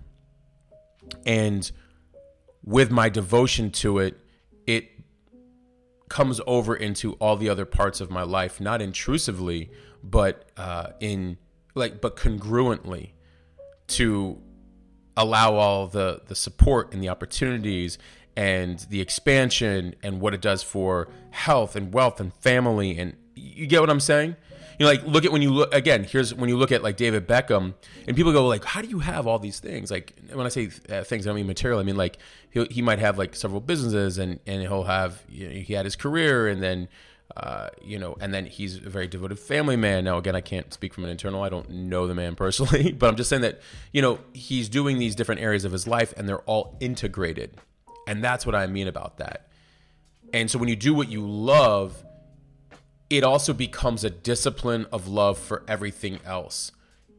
And 1.26 1.70
with 2.64 2.90
my 2.90 3.08
devotion 3.08 3.70
to 3.72 3.98
it, 3.98 4.18
it 4.66 4.88
comes 6.08 6.40
over 6.46 6.74
into 6.74 7.14
all 7.14 7.36
the 7.36 7.48
other 7.48 7.64
parts 7.64 8.00
of 8.00 8.10
my 8.10 8.22
life, 8.22 8.60
not 8.60 8.80
intrusively, 8.80 9.70
but 10.02 10.48
uh, 10.56 10.88
in 11.00 11.36
like, 11.74 12.00
but 12.00 12.16
congruently 12.16 13.10
to 13.86 14.40
allow 15.16 15.54
all 15.54 15.86
the 15.86 16.22
the 16.26 16.34
support 16.34 16.92
and 16.92 17.02
the 17.02 17.08
opportunities 17.08 17.98
and 18.36 18.78
the 18.90 19.00
expansion 19.00 19.94
and 20.02 20.20
what 20.20 20.34
it 20.34 20.40
does 20.40 20.62
for 20.62 21.08
health 21.30 21.76
and 21.76 21.92
wealth 21.92 22.20
and 22.20 22.32
family 22.34 22.98
and 22.98 23.16
you 23.34 23.66
get 23.66 23.80
what 23.80 23.90
I'm 23.90 24.00
saying? 24.00 24.36
You 24.78 24.86
know, 24.86 24.90
like 24.90 25.04
look 25.04 25.24
at 25.24 25.32
when 25.32 25.42
you 25.42 25.50
look 25.50 25.72
again. 25.72 26.04
Here's 26.04 26.34
when 26.34 26.48
you 26.48 26.56
look 26.56 26.72
at 26.72 26.82
like 26.82 26.96
David 26.96 27.28
Beckham, 27.28 27.74
and 28.08 28.16
people 28.16 28.32
go 28.32 28.46
like, 28.48 28.64
"How 28.64 28.82
do 28.82 28.88
you 28.88 28.98
have 28.98 29.26
all 29.26 29.38
these 29.38 29.60
things?" 29.60 29.90
Like 29.90 30.14
when 30.32 30.46
I 30.46 30.48
say 30.48 30.70
uh, 30.88 31.04
things, 31.04 31.26
I 31.26 31.30
don't 31.30 31.36
mean 31.36 31.46
material. 31.46 31.78
I 31.78 31.84
mean 31.84 31.96
like 31.96 32.18
he 32.50 32.64
he 32.66 32.82
might 32.82 32.98
have 32.98 33.16
like 33.16 33.36
several 33.36 33.60
businesses, 33.60 34.18
and 34.18 34.40
and 34.46 34.62
he'll 34.62 34.84
have 34.84 35.22
you 35.28 35.48
know, 35.48 35.54
he 35.54 35.74
had 35.74 35.84
his 35.84 35.94
career, 35.94 36.48
and 36.48 36.60
then 36.60 36.88
uh, 37.36 37.68
you 37.82 37.98
know, 37.98 38.16
and 38.20 38.32
then 38.32 38.46
he's 38.46 38.76
a 38.76 38.88
very 38.88 39.06
devoted 39.06 39.38
family 39.38 39.76
man. 39.76 40.04
Now, 40.04 40.18
again, 40.18 40.36
I 40.36 40.40
can't 40.40 40.72
speak 40.72 40.94
from 40.94 41.04
an 41.04 41.10
internal. 41.10 41.42
I 41.42 41.48
don't 41.48 41.68
know 41.70 42.06
the 42.06 42.14
man 42.14 42.34
personally, 42.34 42.92
but 42.98 43.08
I'm 43.08 43.16
just 43.16 43.30
saying 43.30 43.42
that 43.42 43.60
you 43.92 44.02
know 44.02 44.18
he's 44.32 44.68
doing 44.68 44.98
these 44.98 45.14
different 45.14 45.40
areas 45.40 45.64
of 45.64 45.72
his 45.72 45.86
life, 45.86 46.12
and 46.16 46.28
they're 46.28 46.42
all 46.42 46.76
integrated, 46.80 47.56
and 48.06 48.22
that's 48.22 48.44
what 48.46 48.54
I 48.54 48.66
mean 48.66 48.88
about 48.88 49.18
that. 49.18 49.48
And 50.32 50.50
so 50.50 50.58
when 50.58 50.68
you 50.68 50.76
do 50.76 50.94
what 50.94 51.08
you 51.08 51.26
love 51.26 52.04
it 53.10 53.22
also 53.22 53.52
becomes 53.52 54.04
a 54.04 54.10
discipline 54.10 54.86
of 54.92 55.08
love 55.08 55.38
for 55.38 55.62
everything 55.68 56.18
else 56.24 56.72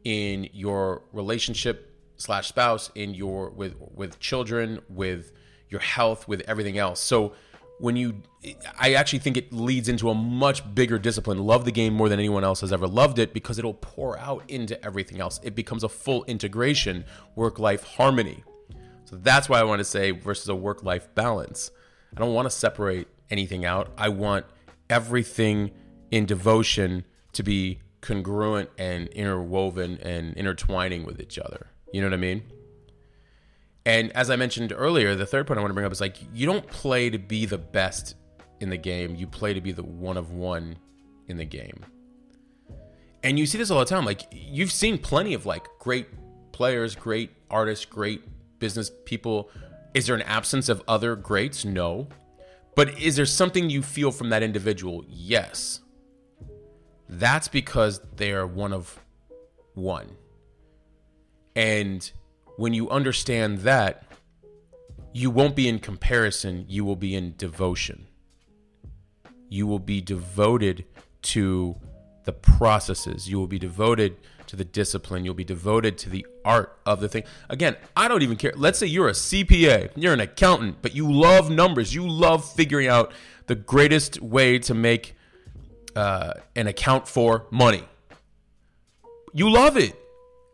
in 0.04 0.48
your 0.52 1.02
relationship 1.12 1.94
slash 2.16 2.48
spouse 2.48 2.90
in 2.94 3.14
your 3.14 3.50
with 3.50 3.74
with 3.94 4.18
children 4.18 4.80
with 4.88 5.32
your 5.68 5.80
health 5.80 6.26
with 6.28 6.40
everything 6.42 6.78
else. 6.78 7.00
So 7.00 7.32
when 7.78 7.94
you 7.94 8.22
i 8.78 8.94
actually 8.94 9.18
think 9.18 9.36
it 9.36 9.52
leads 9.52 9.88
into 9.88 10.08
a 10.10 10.14
much 10.14 10.74
bigger 10.74 10.98
discipline. 10.98 11.38
Love 11.38 11.64
the 11.64 11.72
game 11.72 11.92
more 11.92 12.08
than 12.08 12.18
anyone 12.18 12.44
else 12.44 12.60
has 12.60 12.72
ever 12.72 12.86
loved 12.86 13.18
it 13.18 13.32
because 13.32 13.58
it'll 13.58 13.74
pour 13.74 14.18
out 14.18 14.42
into 14.48 14.82
everything 14.84 15.20
else. 15.20 15.40
It 15.42 15.54
becomes 15.54 15.84
a 15.84 15.88
full 15.88 16.24
integration 16.24 17.04
work 17.36 17.58
life 17.58 17.84
harmony 17.84 18.44
so 19.06 19.16
that's 19.16 19.48
why 19.48 19.58
i 19.58 19.64
want 19.64 19.80
to 19.80 19.84
say 19.84 20.10
versus 20.10 20.48
a 20.48 20.54
work 20.54 20.82
life 20.82 21.08
balance 21.14 21.70
i 22.14 22.20
don't 22.20 22.34
want 22.34 22.44
to 22.46 22.50
separate 22.50 23.08
anything 23.30 23.64
out 23.64 23.90
i 23.96 24.08
want 24.08 24.44
everything 24.90 25.70
in 26.10 26.26
devotion 26.26 27.04
to 27.32 27.42
be 27.42 27.80
congruent 28.00 28.70
and 28.78 29.08
interwoven 29.08 29.98
and 29.98 30.34
intertwining 30.34 31.04
with 31.04 31.20
each 31.20 31.38
other. 31.38 31.66
You 31.92 32.00
know 32.00 32.06
what 32.06 32.14
I 32.14 32.18
mean? 32.18 32.42
And 33.84 34.12
as 34.12 34.30
I 34.30 34.36
mentioned 34.36 34.72
earlier, 34.74 35.14
the 35.14 35.26
third 35.26 35.46
point 35.46 35.58
I 35.58 35.60
want 35.60 35.70
to 35.70 35.74
bring 35.74 35.86
up 35.86 35.92
is 35.92 36.00
like 36.00 36.16
you 36.32 36.46
don't 36.46 36.66
play 36.66 37.10
to 37.10 37.18
be 37.18 37.46
the 37.46 37.58
best 37.58 38.14
in 38.60 38.70
the 38.70 38.76
game, 38.76 39.14
you 39.14 39.26
play 39.26 39.54
to 39.54 39.60
be 39.60 39.72
the 39.72 39.82
one 39.82 40.16
of 40.16 40.32
one 40.32 40.76
in 41.28 41.36
the 41.36 41.44
game. 41.44 41.84
And 43.22 43.38
you 43.38 43.46
see 43.46 43.58
this 43.58 43.70
all 43.70 43.80
the 43.80 43.84
time. 43.84 44.04
Like 44.04 44.22
you've 44.30 44.72
seen 44.72 44.98
plenty 44.98 45.34
of 45.34 45.46
like 45.46 45.66
great 45.78 46.06
players, 46.52 46.94
great 46.94 47.30
artists, 47.50 47.84
great 47.84 48.22
business 48.58 48.90
people. 49.04 49.50
Is 49.94 50.06
there 50.06 50.16
an 50.16 50.22
absence 50.22 50.68
of 50.68 50.82
other 50.86 51.16
greats? 51.16 51.64
No. 51.64 52.08
But 52.74 53.00
is 53.00 53.16
there 53.16 53.26
something 53.26 53.70
you 53.70 53.82
feel 53.82 54.12
from 54.12 54.28
that 54.30 54.42
individual? 54.42 55.04
Yes. 55.08 55.80
That's 57.08 57.48
because 57.48 58.00
they 58.16 58.32
are 58.32 58.46
one 58.46 58.72
of 58.72 59.00
one. 59.74 60.16
And 61.54 62.10
when 62.56 62.74
you 62.74 62.90
understand 62.90 63.58
that, 63.60 64.04
you 65.12 65.30
won't 65.30 65.56
be 65.56 65.68
in 65.68 65.78
comparison, 65.78 66.66
you 66.68 66.84
will 66.84 66.96
be 66.96 67.14
in 67.14 67.34
devotion. 67.38 68.06
You 69.48 69.66
will 69.66 69.78
be 69.78 70.02
devoted 70.02 70.84
to 71.22 71.76
the 72.24 72.32
processes, 72.32 73.28
you 73.28 73.38
will 73.38 73.46
be 73.46 73.58
devoted 73.58 74.16
to 74.48 74.56
the 74.56 74.64
discipline, 74.64 75.24
you'll 75.24 75.34
be 75.34 75.44
devoted 75.44 75.98
to 75.98 76.10
the 76.10 76.26
art 76.44 76.78
of 76.86 77.00
the 77.00 77.08
thing. 77.08 77.24
Again, 77.48 77.76
I 77.96 78.08
don't 78.08 78.22
even 78.22 78.36
care. 78.36 78.52
Let's 78.56 78.78
say 78.78 78.86
you're 78.86 79.08
a 79.08 79.12
CPA, 79.12 79.90
you're 79.96 80.12
an 80.12 80.20
accountant, 80.20 80.78
but 80.82 80.94
you 80.94 81.10
love 81.12 81.50
numbers, 81.50 81.94
you 81.94 82.08
love 82.08 82.50
figuring 82.50 82.88
out 82.88 83.12
the 83.46 83.54
greatest 83.54 84.20
way 84.20 84.58
to 84.60 84.74
make 84.74 85.14
uh, 85.94 86.34
and 86.54 86.68
account 86.68 87.08
for 87.08 87.46
money. 87.50 87.84
You 89.32 89.50
love 89.50 89.76
it. 89.76 89.94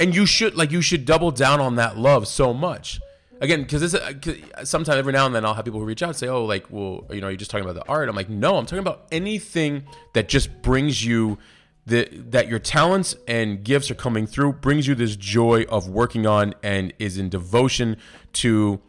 And 0.01 0.15
you 0.15 0.27
should 0.27 0.57
like 0.57 0.73
you 0.73 0.83
should 0.83 1.05
double 1.05 1.31
down 1.31 1.61
on 1.61 1.77
that 1.77 1.97
love 1.97 2.27
so 2.27 2.53
much. 2.53 3.01
again 3.41 3.63
because 3.63 3.81
this 3.81 3.95
uh, 3.95 4.65
sometimes 4.65 4.99
every 4.99 5.13
now 5.13 5.27
and 5.27 5.35
then 5.35 5.45
I'll 5.45 5.55
have 5.55 5.65
people 5.65 5.79
who 5.79 5.87
reach 5.87 6.03
out 6.03 6.11
and 6.11 6.17
say, 6.17 6.27
"Oh, 6.27 6.45
like, 6.45 6.67
well, 6.71 7.07
you 7.11 7.21
know, 7.21 7.29
you're 7.29 7.37
just 7.37 7.51
talking 7.51 7.69
about 7.69 7.75
the 7.75 7.89
art?" 7.89 8.09
I'm 8.09 8.17
like, 8.17 8.29
"No, 8.29 8.57
I'm 8.57 8.67
talking 8.67 8.81
about 8.81 9.07
anything 9.13 9.85
that 10.15 10.29
just 10.29 10.63
brings 10.63 11.05
you 11.05 11.39
the 11.87 12.09
that 12.31 12.49
your 12.49 12.59
talents 12.59 13.15
and 13.27 13.65
gifts 13.65 13.91
are 13.91 13.97
coming 13.97 14.27
through, 14.27 14.55
brings 14.55 14.87
you 14.87 14.95
this 14.95 15.17
joy 15.17 15.65
of 15.69 15.89
working 15.89 16.27
on 16.27 16.55
and 16.63 16.93
is 16.99 17.19
in 17.19 17.29
devotion 17.29 17.97
to 18.35 18.81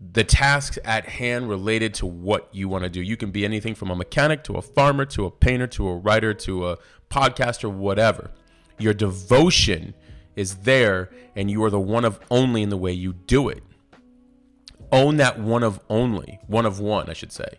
the 0.00 0.24
tasks 0.24 0.78
at 0.84 1.06
hand 1.06 1.48
related 1.48 1.94
to 1.94 2.06
what 2.06 2.48
you 2.52 2.68
want 2.68 2.84
to 2.84 2.90
do. 2.90 3.00
You 3.00 3.16
can 3.16 3.30
be 3.30 3.44
anything 3.44 3.74
from 3.74 3.90
a 3.90 3.96
mechanic 3.96 4.44
to 4.44 4.54
a 4.54 4.62
farmer 4.62 5.04
to 5.06 5.26
a 5.26 5.30
painter 5.30 5.66
to 5.68 5.88
a 5.88 5.96
writer 5.96 6.34
to 6.34 6.68
a 6.68 6.78
podcaster, 7.10 7.70
whatever. 7.72 8.30
Your 8.78 8.94
devotion 8.94 9.94
is 10.36 10.56
there 10.58 11.10
and 11.34 11.50
you 11.50 11.62
are 11.64 11.70
the 11.70 11.80
one 11.80 12.04
of 12.04 12.20
only 12.30 12.62
in 12.62 12.68
the 12.68 12.76
way 12.76 12.92
you 12.92 13.12
do 13.12 13.48
it. 13.48 13.62
Own 14.92 15.16
that 15.16 15.38
one 15.38 15.62
of 15.62 15.80
only, 15.90 16.38
one 16.46 16.64
of 16.64 16.80
one, 16.80 17.10
I 17.10 17.12
should 17.12 17.32
say. 17.32 17.58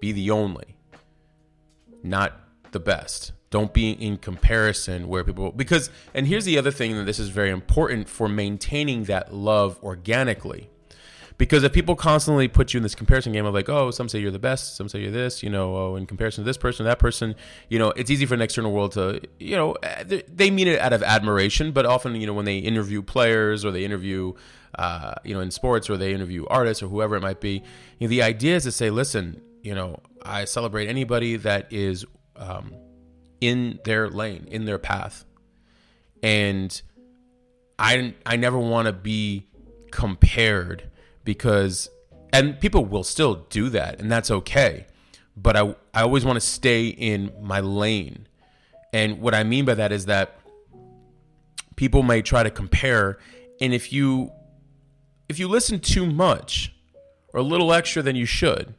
Be 0.00 0.12
the 0.12 0.30
only, 0.30 0.76
not 2.02 2.40
the 2.72 2.80
best. 2.80 3.33
Don't 3.50 3.72
be 3.72 3.92
in 3.92 4.16
comparison 4.16 5.06
where 5.06 5.22
people, 5.22 5.52
because, 5.52 5.90
and 6.12 6.26
here's 6.26 6.44
the 6.44 6.58
other 6.58 6.72
thing 6.72 6.96
that 6.96 7.04
this 7.04 7.18
is 7.18 7.28
very 7.28 7.50
important 7.50 8.08
for 8.08 8.28
maintaining 8.28 9.04
that 9.04 9.32
love 9.32 9.78
organically. 9.82 10.70
Because 11.36 11.64
if 11.64 11.72
people 11.72 11.96
constantly 11.96 12.46
put 12.46 12.72
you 12.72 12.78
in 12.78 12.82
this 12.84 12.94
comparison 12.94 13.32
game 13.32 13.44
of 13.44 13.54
like, 13.54 13.68
oh, 13.68 13.90
some 13.90 14.08
say 14.08 14.20
you're 14.20 14.30
the 14.30 14.38
best, 14.38 14.76
some 14.76 14.88
say 14.88 15.00
you're 15.00 15.10
this, 15.10 15.42
you 15.42 15.50
know, 15.50 15.76
oh, 15.76 15.96
in 15.96 16.06
comparison 16.06 16.44
to 16.44 16.46
this 16.46 16.56
person, 16.56 16.86
that 16.86 17.00
person, 17.00 17.34
you 17.68 17.78
know, 17.78 17.90
it's 17.90 18.10
easy 18.10 18.24
for 18.24 18.34
an 18.34 18.40
external 18.40 18.70
world 18.70 18.92
to, 18.92 19.20
you 19.40 19.56
know, 19.56 19.72
eh, 19.82 20.22
they 20.28 20.50
mean 20.50 20.68
it 20.68 20.78
out 20.78 20.92
of 20.92 21.02
admiration, 21.02 21.72
but 21.72 21.86
often, 21.86 22.14
you 22.14 22.26
know, 22.26 22.32
when 22.32 22.44
they 22.44 22.58
interview 22.58 23.02
players 23.02 23.64
or 23.64 23.72
they 23.72 23.84
interview, 23.84 24.32
uh, 24.78 25.14
you 25.24 25.34
know, 25.34 25.40
in 25.40 25.50
sports 25.50 25.90
or 25.90 25.96
they 25.96 26.14
interview 26.14 26.46
artists 26.46 26.82
or 26.84 26.88
whoever 26.88 27.16
it 27.16 27.20
might 27.20 27.40
be, 27.40 27.64
you 27.98 28.06
know, 28.06 28.08
the 28.08 28.22
idea 28.22 28.54
is 28.54 28.62
to 28.62 28.72
say, 28.72 28.90
listen, 28.90 29.40
you 29.62 29.74
know, 29.74 29.98
I 30.22 30.44
celebrate 30.44 30.86
anybody 30.86 31.36
that 31.36 31.72
is 31.72 32.04
um, 32.36 32.74
in 33.44 33.78
their 33.84 34.08
lane, 34.08 34.48
in 34.50 34.64
their 34.64 34.78
path, 34.78 35.26
and 36.22 36.80
I 37.78 38.14
I 38.24 38.36
never 38.36 38.58
want 38.58 38.86
to 38.86 38.92
be 38.92 39.46
compared 39.90 40.88
because 41.24 41.90
and 42.32 42.58
people 42.58 42.86
will 42.86 43.04
still 43.04 43.46
do 43.50 43.68
that 43.68 44.00
and 44.00 44.10
that's 44.10 44.30
okay. 44.30 44.86
But 45.36 45.56
i 45.56 45.74
i 45.92 46.02
always 46.02 46.24
want 46.24 46.36
to 46.36 46.46
stay 46.46 46.88
in 46.88 47.32
my 47.42 47.60
lane. 47.60 48.26
And 48.94 49.20
what 49.20 49.34
i 49.34 49.44
mean 49.44 49.66
by 49.66 49.74
that 49.74 49.92
is 49.92 50.06
that 50.06 50.38
people 51.76 52.02
may 52.02 52.22
try 52.22 52.42
to 52.42 52.50
compare 52.50 53.18
and 53.60 53.74
if 53.74 53.92
you 53.92 54.30
if 55.28 55.38
you 55.38 55.48
listen 55.48 55.80
too 55.80 56.06
much 56.06 56.74
or 57.34 57.40
a 57.40 57.42
little 57.42 57.72
extra 57.72 58.00
than 58.02 58.16
you 58.16 58.26
should 58.26 58.74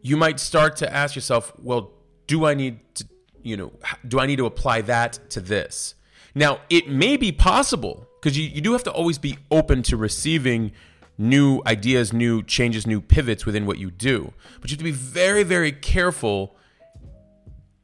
you 0.00 0.16
might 0.16 0.38
start 0.38 0.76
to 0.76 0.92
ask 0.92 1.16
yourself 1.16 1.52
well 1.58 1.90
do 2.28 2.46
i 2.46 2.54
need 2.54 2.78
to 2.94 3.04
you 3.42 3.56
know 3.56 3.72
do 4.06 4.18
i 4.20 4.26
need 4.26 4.36
to 4.36 4.46
apply 4.46 4.80
that 4.80 5.18
to 5.30 5.40
this 5.40 5.94
now 6.34 6.60
it 6.70 6.88
may 6.88 7.16
be 7.16 7.32
possible 7.32 8.06
because 8.20 8.36
you, 8.36 8.44
you 8.48 8.60
do 8.60 8.72
have 8.72 8.82
to 8.84 8.92
always 8.92 9.18
be 9.18 9.38
open 9.50 9.82
to 9.84 9.96
receiving 9.96 10.72
new 11.18 11.60
ideas, 11.66 12.12
new 12.12 12.42
changes, 12.42 12.86
new 12.86 13.00
pivots 13.00 13.44
within 13.44 13.66
what 13.66 13.78
you 13.78 13.90
do. 13.90 14.32
But 14.60 14.70
you 14.70 14.74
have 14.74 14.78
to 14.78 14.84
be 14.84 14.90
very, 14.92 15.42
very 15.42 15.72
careful 15.72 16.56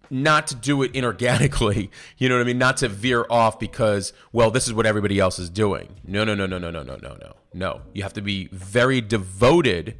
not 0.08 0.46
to 0.48 0.54
do 0.54 0.82
it 0.82 0.92
inorganically. 0.92 1.90
You 2.16 2.28
know 2.28 2.36
what 2.36 2.42
I 2.42 2.44
mean? 2.44 2.58
Not 2.58 2.76
to 2.78 2.88
veer 2.88 3.26
off 3.28 3.58
because, 3.58 4.12
well, 4.32 4.50
this 4.50 4.66
is 4.66 4.72
what 4.72 4.86
everybody 4.86 5.18
else 5.18 5.38
is 5.38 5.50
doing. 5.50 5.96
No, 6.04 6.24
no, 6.24 6.34
no, 6.34 6.46
no, 6.46 6.58
no, 6.58 6.70
no, 6.70 6.82
no, 6.82 6.96
no, 6.96 7.16
no. 7.16 7.34
No. 7.52 7.82
You 7.92 8.02
have 8.02 8.12
to 8.14 8.22
be 8.22 8.48
very 8.52 9.00
devoted 9.00 9.98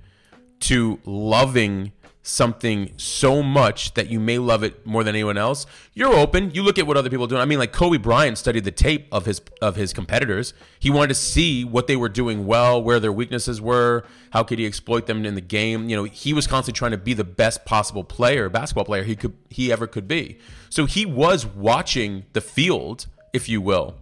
to 0.60 1.00
loving 1.04 1.92
something 2.26 2.90
so 2.96 3.42
much 3.42 3.92
that 3.94 4.08
you 4.08 4.18
may 4.18 4.38
love 4.38 4.64
it 4.64 4.84
more 4.86 5.04
than 5.04 5.14
anyone 5.14 5.36
else, 5.36 5.66
you're 5.92 6.14
open. 6.14 6.50
You 6.52 6.62
look 6.62 6.78
at 6.78 6.86
what 6.86 6.96
other 6.96 7.10
people 7.10 7.26
are 7.26 7.28
doing. 7.28 7.42
I 7.42 7.44
mean, 7.44 7.58
like 7.58 7.70
Kobe 7.72 7.98
Bryant 7.98 8.38
studied 8.38 8.64
the 8.64 8.70
tape 8.70 9.06
of 9.12 9.26
his 9.26 9.42
of 9.60 9.76
his 9.76 9.92
competitors. 9.92 10.54
He 10.80 10.90
wanted 10.90 11.08
to 11.08 11.14
see 11.16 11.64
what 11.64 11.86
they 11.86 11.96
were 11.96 12.08
doing 12.08 12.46
well, 12.46 12.82
where 12.82 12.98
their 12.98 13.12
weaknesses 13.12 13.60
were, 13.60 14.04
how 14.30 14.42
could 14.42 14.58
he 14.58 14.64
exploit 14.64 15.06
them 15.06 15.24
in 15.26 15.34
the 15.34 15.42
game. 15.42 15.90
You 15.90 15.96
know, 15.96 16.04
he 16.04 16.32
was 16.32 16.46
constantly 16.46 16.78
trying 16.78 16.92
to 16.92 16.98
be 16.98 17.12
the 17.12 17.24
best 17.24 17.66
possible 17.66 18.04
player, 18.04 18.48
basketball 18.48 18.86
player 18.86 19.04
he 19.04 19.16
could 19.16 19.36
he 19.50 19.70
ever 19.70 19.86
could 19.86 20.08
be. 20.08 20.38
So 20.70 20.86
he 20.86 21.04
was 21.04 21.44
watching 21.44 22.24
the 22.32 22.40
field, 22.40 23.06
if 23.34 23.50
you 23.50 23.60
will, 23.60 23.96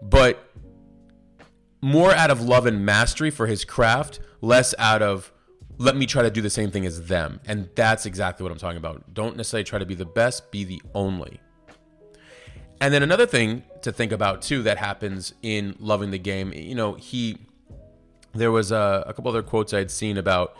but 0.00 0.50
more 1.82 2.12
out 2.12 2.30
of 2.30 2.40
love 2.40 2.64
and 2.64 2.84
mastery 2.86 3.30
for 3.30 3.46
his 3.46 3.66
craft, 3.66 4.18
less 4.40 4.74
out 4.78 5.02
of 5.02 5.30
let 5.80 5.96
me 5.96 6.04
try 6.04 6.22
to 6.22 6.30
do 6.30 6.42
the 6.42 6.50
same 6.50 6.70
thing 6.70 6.84
as 6.84 7.06
them. 7.06 7.40
And 7.46 7.70
that's 7.74 8.04
exactly 8.04 8.44
what 8.44 8.52
I'm 8.52 8.58
talking 8.58 8.76
about. 8.76 9.14
Don't 9.14 9.34
necessarily 9.34 9.64
try 9.64 9.78
to 9.78 9.86
be 9.86 9.94
the 9.94 10.04
best, 10.04 10.50
be 10.50 10.62
the 10.62 10.82
only. 10.94 11.40
And 12.82 12.92
then 12.92 13.02
another 13.02 13.24
thing 13.24 13.62
to 13.80 13.90
think 13.90 14.12
about 14.12 14.42
too 14.42 14.62
that 14.64 14.76
happens 14.76 15.32
in 15.40 15.74
loving 15.78 16.10
the 16.10 16.18
game, 16.18 16.52
you 16.52 16.74
know, 16.74 16.94
he 16.94 17.38
there 18.34 18.52
was 18.52 18.70
a, 18.70 19.04
a 19.06 19.14
couple 19.14 19.30
other 19.30 19.42
quotes 19.42 19.72
I 19.72 19.78
had 19.78 19.90
seen 19.90 20.18
about 20.18 20.54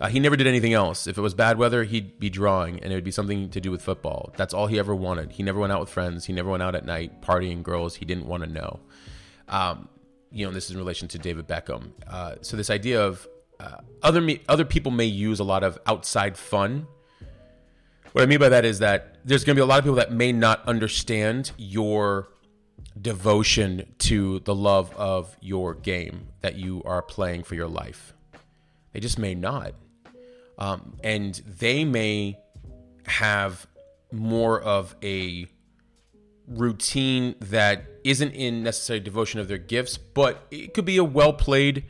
uh, 0.00 0.08
he 0.08 0.18
never 0.18 0.34
did 0.34 0.48
anything 0.48 0.72
else. 0.72 1.06
If 1.06 1.18
it 1.18 1.20
was 1.20 1.34
bad 1.34 1.56
weather, 1.56 1.84
he'd 1.84 2.18
be 2.18 2.28
drawing, 2.28 2.82
and 2.82 2.92
it 2.92 2.96
would 2.96 3.04
be 3.04 3.12
something 3.12 3.50
to 3.50 3.60
do 3.60 3.70
with 3.70 3.80
football. 3.80 4.34
That's 4.36 4.52
all 4.52 4.66
he 4.66 4.80
ever 4.80 4.92
wanted. 4.92 5.30
He 5.30 5.44
never 5.44 5.60
went 5.60 5.72
out 5.72 5.78
with 5.78 5.88
friends. 5.88 6.24
He 6.24 6.32
never 6.32 6.50
went 6.50 6.64
out 6.64 6.74
at 6.74 6.84
night 6.84 7.22
partying 7.22 7.62
girls. 7.62 7.94
He 7.94 8.04
didn't 8.04 8.26
want 8.26 8.42
to 8.42 8.50
know. 8.50 8.80
Um, 9.48 9.88
you 10.32 10.44
know, 10.44 10.52
this 10.52 10.64
is 10.64 10.72
in 10.72 10.78
relation 10.78 11.06
to 11.08 11.18
David 11.18 11.46
Beckham. 11.46 11.92
Uh, 12.08 12.34
so 12.42 12.56
this 12.56 12.70
idea 12.70 13.00
of 13.00 13.28
uh, 13.64 13.78
other 14.02 14.20
me, 14.20 14.40
other 14.48 14.64
people 14.64 14.92
may 14.92 15.06
use 15.06 15.40
a 15.40 15.44
lot 15.44 15.64
of 15.64 15.78
outside 15.86 16.36
fun. 16.36 16.86
What 18.12 18.22
I 18.22 18.26
mean 18.26 18.38
by 18.38 18.50
that 18.50 18.64
is 18.64 18.78
that 18.80 19.18
there's 19.24 19.44
going 19.44 19.56
to 19.56 19.60
be 19.60 19.62
a 19.62 19.66
lot 19.66 19.78
of 19.78 19.84
people 19.84 19.96
that 19.96 20.12
may 20.12 20.32
not 20.32 20.66
understand 20.68 21.52
your 21.56 22.28
devotion 23.00 23.94
to 23.98 24.40
the 24.40 24.54
love 24.54 24.94
of 24.96 25.36
your 25.40 25.74
game 25.74 26.28
that 26.42 26.56
you 26.56 26.82
are 26.84 27.02
playing 27.02 27.42
for 27.42 27.54
your 27.54 27.66
life. 27.66 28.14
They 28.92 29.00
just 29.00 29.18
may 29.18 29.34
not. 29.34 29.74
Um, 30.58 30.96
and 31.02 31.34
they 31.34 31.84
may 31.84 32.38
have 33.06 33.66
more 34.12 34.60
of 34.60 34.94
a 35.02 35.46
routine 36.46 37.34
that 37.40 37.84
isn't 38.04 38.32
in 38.32 38.62
necessary 38.62 39.00
devotion 39.00 39.40
of 39.40 39.48
their 39.48 39.58
gifts, 39.58 39.96
but 39.96 40.46
it 40.50 40.74
could 40.74 40.84
be 40.84 40.98
a 40.98 41.04
well 41.04 41.32
played 41.32 41.84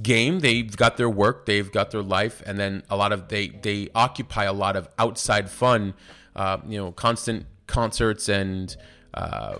game. 0.00 0.40
They've 0.40 0.74
got 0.74 0.96
their 0.96 1.10
work 1.10 1.44
they've 1.46 1.70
got 1.70 1.90
their 1.90 2.02
life 2.02 2.42
and 2.46 2.58
then 2.58 2.82
a 2.88 2.96
lot 2.96 3.12
of 3.12 3.28
they 3.28 3.48
they 3.48 3.88
occupy 3.94 4.44
a 4.44 4.52
lot 4.52 4.76
of 4.76 4.88
outside 4.98 5.50
fun 5.50 5.94
uh, 6.34 6.58
you 6.66 6.78
know 6.78 6.92
constant 6.92 7.46
concerts 7.66 8.28
and 8.28 8.74
uh, 9.14 9.56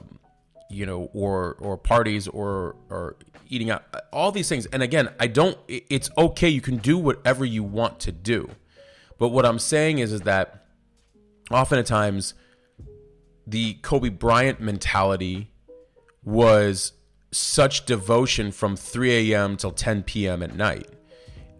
you 0.70 0.86
know 0.86 1.10
or 1.12 1.56
or 1.60 1.76
parties 1.76 2.28
or 2.28 2.76
or 2.88 3.16
eating 3.48 3.70
out 3.70 3.84
all 4.12 4.32
these 4.32 4.48
things. 4.48 4.64
And 4.66 4.82
again 4.82 5.10
i 5.20 5.26
don't 5.26 5.58
it's 5.68 6.10
okay. 6.16 6.48
You 6.48 6.62
can 6.62 6.78
do 6.78 6.96
whatever 6.96 7.44
you 7.44 7.62
want 7.62 8.00
to 8.00 8.12
do. 8.12 8.48
But 9.18 9.28
what 9.28 9.44
i'm 9.44 9.58
saying 9.58 9.98
is 9.98 10.12
is 10.12 10.22
that 10.22 10.66
oftentimes 11.50 12.34
the 13.46 13.74
kobe 13.82 14.08
bryant 14.08 14.60
mentality 14.60 15.52
was 16.24 16.92
such 17.32 17.86
devotion 17.86 18.52
from 18.52 18.76
3 18.76 19.32
a.m. 19.32 19.56
till 19.56 19.72
10 19.72 20.02
p.m. 20.02 20.42
at 20.42 20.54
night. 20.54 20.88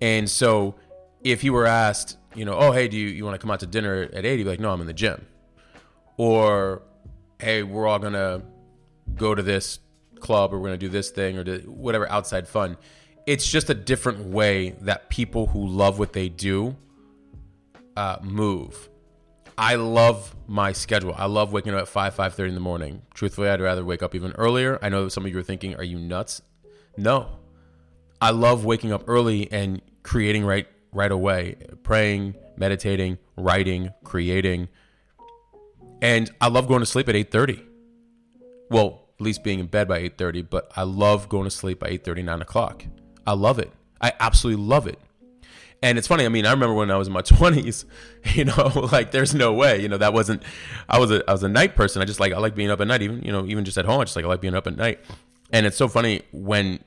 And 0.01 0.29
so 0.29 0.75
if 1.23 1.41
he 1.41 1.51
were 1.51 1.67
asked, 1.67 2.19
you 2.35 2.45
know, 2.45 2.55
oh, 2.55 2.73
hey, 2.73 2.89
do 2.89 2.97
you, 2.97 3.09
you 3.09 3.25
want 3.25 3.35
to 3.35 3.39
come 3.39 3.51
out 3.51 3.61
to 3.61 3.67
dinner 3.67 4.09
at 4.13 4.25
8? 4.25 4.37
He'd 4.37 4.45
be 4.45 4.51
like, 4.51 4.61
no, 4.61 4.71
I'm 4.71 4.81
in 4.81 4.87
the 4.87 4.93
gym. 4.93 5.27
Or, 6.17 6.83
hey, 7.41 7.63
we're 7.63 7.87
all 7.87 7.99
going 7.99 8.13
to 8.13 8.43
go 9.17 9.35
to 9.35 9.43
this 9.43 9.79
club 10.21 10.53
or 10.53 10.59
we're 10.59 10.69
going 10.69 10.79
to 10.79 10.87
do 10.87 10.91
this 10.91 11.11
thing 11.11 11.39
or 11.39 11.45
whatever 11.61 12.09
outside 12.11 12.47
fun. 12.47 12.77
It's 13.27 13.49
just 13.49 13.71
a 13.71 13.75
different 13.75 14.27
way 14.27 14.71
that 14.83 15.09
people 15.09 15.47
who 15.47 15.67
love 15.67 15.99
what 15.99 16.13
they 16.13 16.29
do 16.29 16.77
uh, 17.97 18.19
move. 18.23 18.89
I 19.63 19.77
love 19.77 20.35
my 20.49 20.73
schedule. 20.73 21.15
I 21.17 21.27
love 21.27 21.53
waking 21.53 21.73
up 21.73 21.83
at 21.83 21.89
5, 21.89 22.17
5.30 22.17 22.49
in 22.49 22.55
the 22.55 22.61
morning. 22.61 23.03
Truthfully, 23.15 23.49
I'd 23.49 23.61
rather 23.61 23.85
wake 23.85 24.03
up 24.03 24.13
even 24.13 24.33
earlier. 24.33 24.77
I 24.83 24.89
know 24.89 25.09
some 25.09 25.25
of 25.25 25.31
you 25.31 25.39
are 25.39 25.43
thinking, 25.45 25.77
are 25.77 25.85
you 25.85 26.01
nuts? 26.01 26.43
No. 26.97 27.39
I 28.21 28.33
love 28.33 28.65
waking 28.65 28.93
up 28.93 29.05
early 29.07 29.51
and 29.53 29.81
creating 30.03 30.45
right 30.45 30.67
right 30.91 31.13
away. 31.13 31.59
Praying, 31.85 32.35
meditating, 32.57 33.19
writing, 33.37 33.91
creating. 34.03 34.69
And 36.03 36.29
I 36.41 36.49
love 36.49 36.67
going 36.67 36.81
to 36.81 36.87
sleep 36.87 37.09
at 37.09 37.15
8.30. 37.15 37.65
Well, 38.69 39.11
at 39.15 39.21
least 39.21 39.45
being 39.45 39.61
in 39.61 39.67
bed 39.67 39.87
by 39.87 40.01
8.30, 40.09 40.51
but 40.51 40.73
I 40.75 40.83
love 40.83 41.29
going 41.29 41.45
to 41.45 41.53
sleep 41.53 41.79
by 41.79 41.91
8.30, 41.91 42.25
9 42.25 42.43
o'clock. 42.43 42.85
I 43.25 43.35
love 43.35 43.61
it. 43.61 43.71
I 44.01 44.13
absolutely 44.19 44.65
love 44.65 44.89
it. 44.89 44.99
And 45.83 45.99
it's 45.99 46.07
funny. 46.07 46.25
I 46.25 46.29
mean, 46.29 46.47
I 46.47 46.53
remember 46.53 46.75
when 46.75 46.91
I 46.91 46.97
was 46.97 47.09
in 47.09 47.13
my 47.13 47.21
twenties. 47.23 47.85
You 48.35 48.45
know, 48.45 48.89
like 48.93 49.11
there's 49.11 49.35
no 49.35 49.53
way. 49.53 49.83
You 49.83 49.89
know, 49.89 49.99
that 49.99 50.13
wasn't. 50.13 50.43
I 50.89 50.99
was 50.99 51.11
a 51.11 51.29
I 51.29 51.33
was 51.33 51.43
a 51.43 51.49
night 51.49 51.75
person. 51.75 52.01
I 52.01 52.05
just 52.05 52.21
like 52.21 52.33
I 52.33 52.39
like 52.39 52.55
being 52.55 52.71
up 52.71 52.81
at 52.81 52.87
night. 52.87 53.03
Even 53.03 53.23
you 53.23 53.33
know, 53.33 53.45
even 53.47 53.65
just 53.65 53.79
at 53.79 53.85
home, 53.85 54.01
I 54.01 54.05
just 54.05 54.17
like 54.17 54.25
I 54.25 54.29
like 54.29 54.41
being 54.41 54.55
up 54.55 54.67
at 54.67 54.77
night. 54.77 55.01
And 55.53 55.67
it's 55.67 55.77
so 55.77 55.89
funny 55.89 56.23
when 56.33 56.81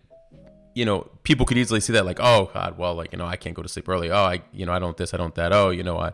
you 0.76 0.84
know, 0.84 1.10
people 1.24 1.46
could 1.46 1.58
easily 1.58 1.80
see 1.80 1.94
that 1.94 2.06
like, 2.06 2.20
oh 2.22 2.52
God, 2.54 2.78
well, 2.78 2.94
like, 2.94 3.14
you 3.14 3.18
know, 3.18 3.26
I 3.26 3.38
can't 3.38 3.56
go 3.56 3.64
to 3.64 3.70
sleep 3.70 3.90
early. 3.90 4.12
Oh, 4.12 4.24
I, 4.24 4.44
you 4.52 4.66
know, 4.66 4.74
I 4.74 4.80
don't 4.80 4.96
this, 4.96 5.14
I 5.14 5.18
don't 5.18 5.34
that. 5.36 5.54
Oh, 5.54 5.70
you 5.70 5.84
know, 5.84 5.98
I, 5.98 6.12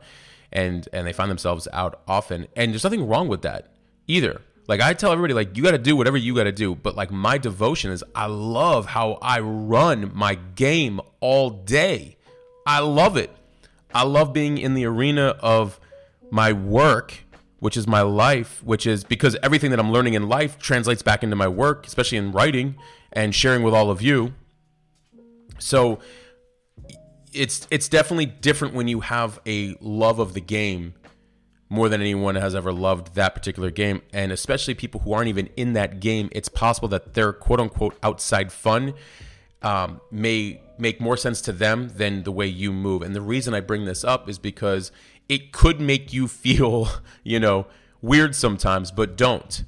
and, 0.54 0.88
and 0.94 1.06
they 1.06 1.14
find 1.14 1.30
themselves 1.30 1.68
out 1.74 2.02
often. 2.08 2.48
And 2.56 2.72
there's 2.72 2.84
nothing 2.84 3.08
wrong 3.08 3.28
with 3.28 3.42
that 3.42 3.72
either. 4.08 4.42
Like 4.68 4.80
I 4.80 4.94
tell 4.94 5.12
everybody, 5.12 5.34
like, 5.34 5.58
you 5.58 5.64
got 5.64 5.72
to 5.72 5.80
do 5.80 5.96
whatever 5.96 6.16
you 6.16 6.36
got 6.36 6.44
to 6.44 6.52
do. 6.52 6.76
But 6.76 6.96
like 6.96 7.10
my 7.12 7.40
devotion 7.40 7.92
is 7.92 8.04
I 8.14 8.28
love 8.28 8.86
how 8.86 9.14
I 9.22 9.40
run 9.40 10.12
my 10.14 10.36
game 10.36 11.02
all 11.20 11.50
day. 11.50 12.18
I 12.72 12.80
love 12.80 13.18
it. 13.18 13.30
I 13.94 14.04
love 14.04 14.34
being 14.34 14.58
in 14.58 14.74
the 14.74 14.86
arena 14.86 15.36
of 15.42 15.80
my 16.32 16.54
work 16.54 17.26
which 17.62 17.78
is 17.78 17.86
my 17.86 18.02
life, 18.02 18.60
which 18.64 18.88
is 18.88 19.04
because 19.04 19.38
everything 19.44 19.70
that 19.70 19.80
I'm 19.80 19.92
learning 19.92 20.16
in 20.16 20.28
life 20.28 20.58
translates 20.58 21.04
back 21.04 21.22
into 21.22 21.36
my 21.36 21.48
work, 21.48 21.86
especially 21.86 22.18
in 22.18 22.32
writing 22.32 22.74
and 23.14 23.36
sharing 23.36 23.62
with 23.62 23.76
all 23.76 23.92
of 23.92 24.02
you. 24.02 24.34
So 25.60 26.00
it's 27.32 27.68
it's 27.70 27.88
definitely 27.88 28.26
different 28.26 28.74
when 28.74 28.88
you 28.88 29.02
have 29.02 29.40
a 29.46 29.78
love 29.80 30.18
of 30.18 30.34
the 30.34 30.42
game 30.42 30.96
more 31.70 31.88
than 31.88 32.02
anyone 32.02 32.34
has 32.34 32.56
ever 32.56 32.74
loved 32.74 33.14
that 33.14 33.36
particular 33.36 33.70
game 33.70 34.02
and 34.12 34.32
especially 34.32 34.74
people 34.74 35.00
who 35.02 35.14
aren't 35.14 35.30
even 35.30 35.48
in 35.56 35.74
that 35.74 36.02
game 36.02 36.30
it's 36.34 36.50
possible 36.50 36.90
that 36.90 37.14
their 37.14 37.32
quote 37.32 37.62
unquote 37.62 37.96
outside 38.04 38.52
fun 38.52 38.94
um, 39.62 40.02
may 40.12 40.60
make 40.82 41.00
more 41.00 41.16
sense 41.16 41.40
to 41.42 41.52
them 41.54 41.90
than 41.96 42.24
the 42.24 42.32
way 42.32 42.48
you 42.48 42.74
move 42.74 43.02
and 43.02 43.16
the 43.16 43.22
reason 43.22 43.54
i 43.54 43.60
bring 43.60 43.86
this 43.86 44.04
up 44.04 44.28
is 44.28 44.40
because 44.40 44.92
it 45.32 45.54
could 45.54 45.80
make 45.80 46.12
you 46.12 46.28
feel, 46.44 46.90
you 47.24 47.40
know, 47.40 47.66
weird 48.02 48.36
sometimes, 48.36 48.92
but 48.92 49.16
don't 49.16 49.64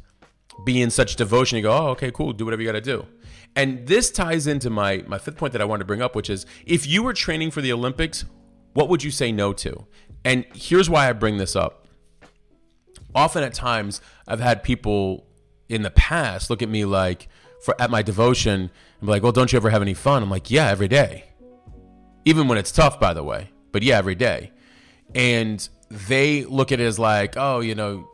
be 0.65 0.82
in 0.82 0.91
such 0.91 1.15
devotion. 1.15 1.55
You 1.55 1.63
go, 1.63 1.72
oh, 1.72 1.88
okay, 1.89 2.12
cool, 2.12 2.34
do 2.34 2.46
whatever 2.46 2.62
you 2.62 2.67
got 2.67 2.74
to 2.74 2.82
do. 2.82 3.08
And 3.55 3.88
this 3.88 4.12
ties 4.12 4.46
into 4.46 4.70
my 4.70 5.03
my 5.08 5.17
fifth 5.17 5.38
point 5.38 5.53
that 5.53 5.62
I 5.62 5.65
wanted 5.65 5.82
to 5.82 5.86
bring 5.86 6.01
up, 6.01 6.15
which 6.15 6.29
is 6.29 6.46
if 6.65 6.86
you 6.86 7.01
were 7.01 7.13
training 7.13 7.51
for 7.51 7.62
the 7.62 7.72
Olympics, 7.72 8.25
what 8.74 8.89
would 8.89 9.03
you 9.03 9.12
say 9.12 9.32
no 9.32 9.53
to? 9.53 9.86
And 10.25 10.46
here's 10.53 10.89
why 10.89 11.08
I 11.08 11.13
bring 11.13 11.38
this 11.38 11.55
up. 11.55 11.88
Often 13.15 13.43
at 13.43 13.53
times, 13.53 14.01
I've 14.27 14.39
had 14.39 14.63
people 14.63 15.27
in 15.70 15.84
the 15.84 15.91
past 15.91 16.50
look 16.50 16.63
at 16.63 16.70
me 16.70 16.84
like 16.84 17.29
for 17.63 17.79
at 17.82 17.89
my 17.89 18.01
devotion 18.01 18.62
and 18.62 19.01
be 19.01 19.08
like, 19.08 19.24
"Well, 19.24 19.32
don't 19.32 19.51
you 19.51 19.58
ever 19.58 19.70
have 19.70 19.82
any 19.82 19.93
fun?" 19.93 20.24
I'm 20.24 20.29
like, 20.29 20.51
"Yeah, 20.51 20.70
every 20.70 20.88
day." 20.88 21.25
Even 22.25 22.48
when 22.48 22.58
it's 22.58 22.72
tough, 22.72 23.00
by 23.00 23.13
the 23.13 23.24
way. 23.24 23.50
But 23.72 23.84
yeah, 23.84 23.98
every 23.98 24.15
day 24.15 24.51
and 25.15 25.67
they 25.89 26.46
look 26.46 26.72
at 26.72 26.79
it 26.79 26.86
as 26.86 26.98
like, 26.98 27.36
oh, 27.38 27.60
you 27.60 27.75
know, 27.75 28.10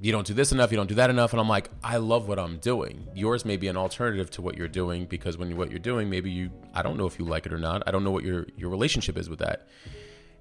you 0.00 0.12
don't 0.12 0.26
do 0.26 0.34
this 0.34 0.52
enough, 0.52 0.70
you 0.70 0.76
don't 0.76 0.88
do 0.88 0.94
that 0.94 1.10
enough, 1.10 1.32
and 1.32 1.40
I'm 1.40 1.48
like, 1.48 1.70
I 1.82 1.96
love 1.96 2.28
what 2.28 2.38
I'm 2.38 2.58
doing. 2.58 3.08
Yours 3.14 3.44
may 3.44 3.56
be 3.56 3.66
an 3.66 3.76
alternative 3.76 4.30
to 4.32 4.42
what 4.42 4.56
you're 4.56 4.68
doing 4.68 5.06
because 5.06 5.36
when 5.36 5.50
you, 5.50 5.56
what 5.56 5.70
you're 5.70 5.80
doing, 5.80 6.08
maybe 6.08 6.30
you, 6.30 6.50
I 6.72 6.82
don't 6.82 6.96
know 6.96 7.06
if 7.06 7.18
you 7.18 7.24
like 7.24 7.46
it 7.46 7.52
or 7.52 7.58
not. 7.58 7.82
I 7.86 7.90
don't 7.90 8.04
know 8.04 8.12
what 8.12 8.24
your 8.24 8.46
your 8.56 8.70
relationship 8.70 9.16
is 9.16 9.28
with 9.28 9.40
that, 9.40 9.66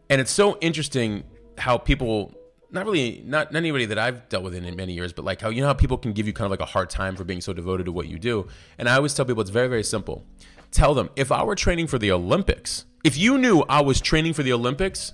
and 0.10 0.22
it's 0.22 0.32
so 0.32 0.58
interesting 0.60 1.24
how 1.58 1.78
people. 1.78 2.34
Not 2.70 2.86
really, 2.86 3.24
not, 3.26 3.52
not 3.54 3.60
anybody 3.60 3.86
that 3.86 3.98
I've 3.98 4.28
dealt 4.28 4.44
with 4.44 4.54
in, 4.54 4.76
many 4.76 4.94
years, 4.94 5.14
but 5.14 5.24
like 5.24 5.40
how 5.40 5.50
you 5.50 5.62
know 5.62 5.68
how 5.68 5.74
people 5.74 5.98
can 5.98 6.12
give 6.12 6.28
you 6.28 6.34
kind 6.34 6.46
of 6.46 6.52
like 6.52 6.60
a 6.60 6.66
hard 6.66 6.90
time 6.90 7.16
for 7.16 7.24
being 7.24 7.40
so 7.40 7.54
devoted 7.54 7.86
to 7.86 7.92
what 7.92 8.08
you 8.08 8.20
do. 8.20 8.48
And 8.78 8.90
I 8.90 8.96
always 8.96 9.14
tell 9.14 9.26
people 9.26 9.42
it's 9.42 9.50
very, 9.50 9.70
very 9.70 9.84
simple. 9.84 10.26
Tell 10.72 10.94
them 10.94 11.10
if 11.16 11.32
I 11.32 11.44
were 11.44 11.56
training 11.56 11.88
for 11.88 11.98
the 11.98 12.12
Olympics, 12.12 12.86
if 13.06 13.18
you 13.18 13.38
knew 13.38 13.62
I 13.70 13.82
was 13.82 14.02
training 14.02 14.34
for 14.34 14.44
the 14.44 14.52
Olympics, 14.52 15.14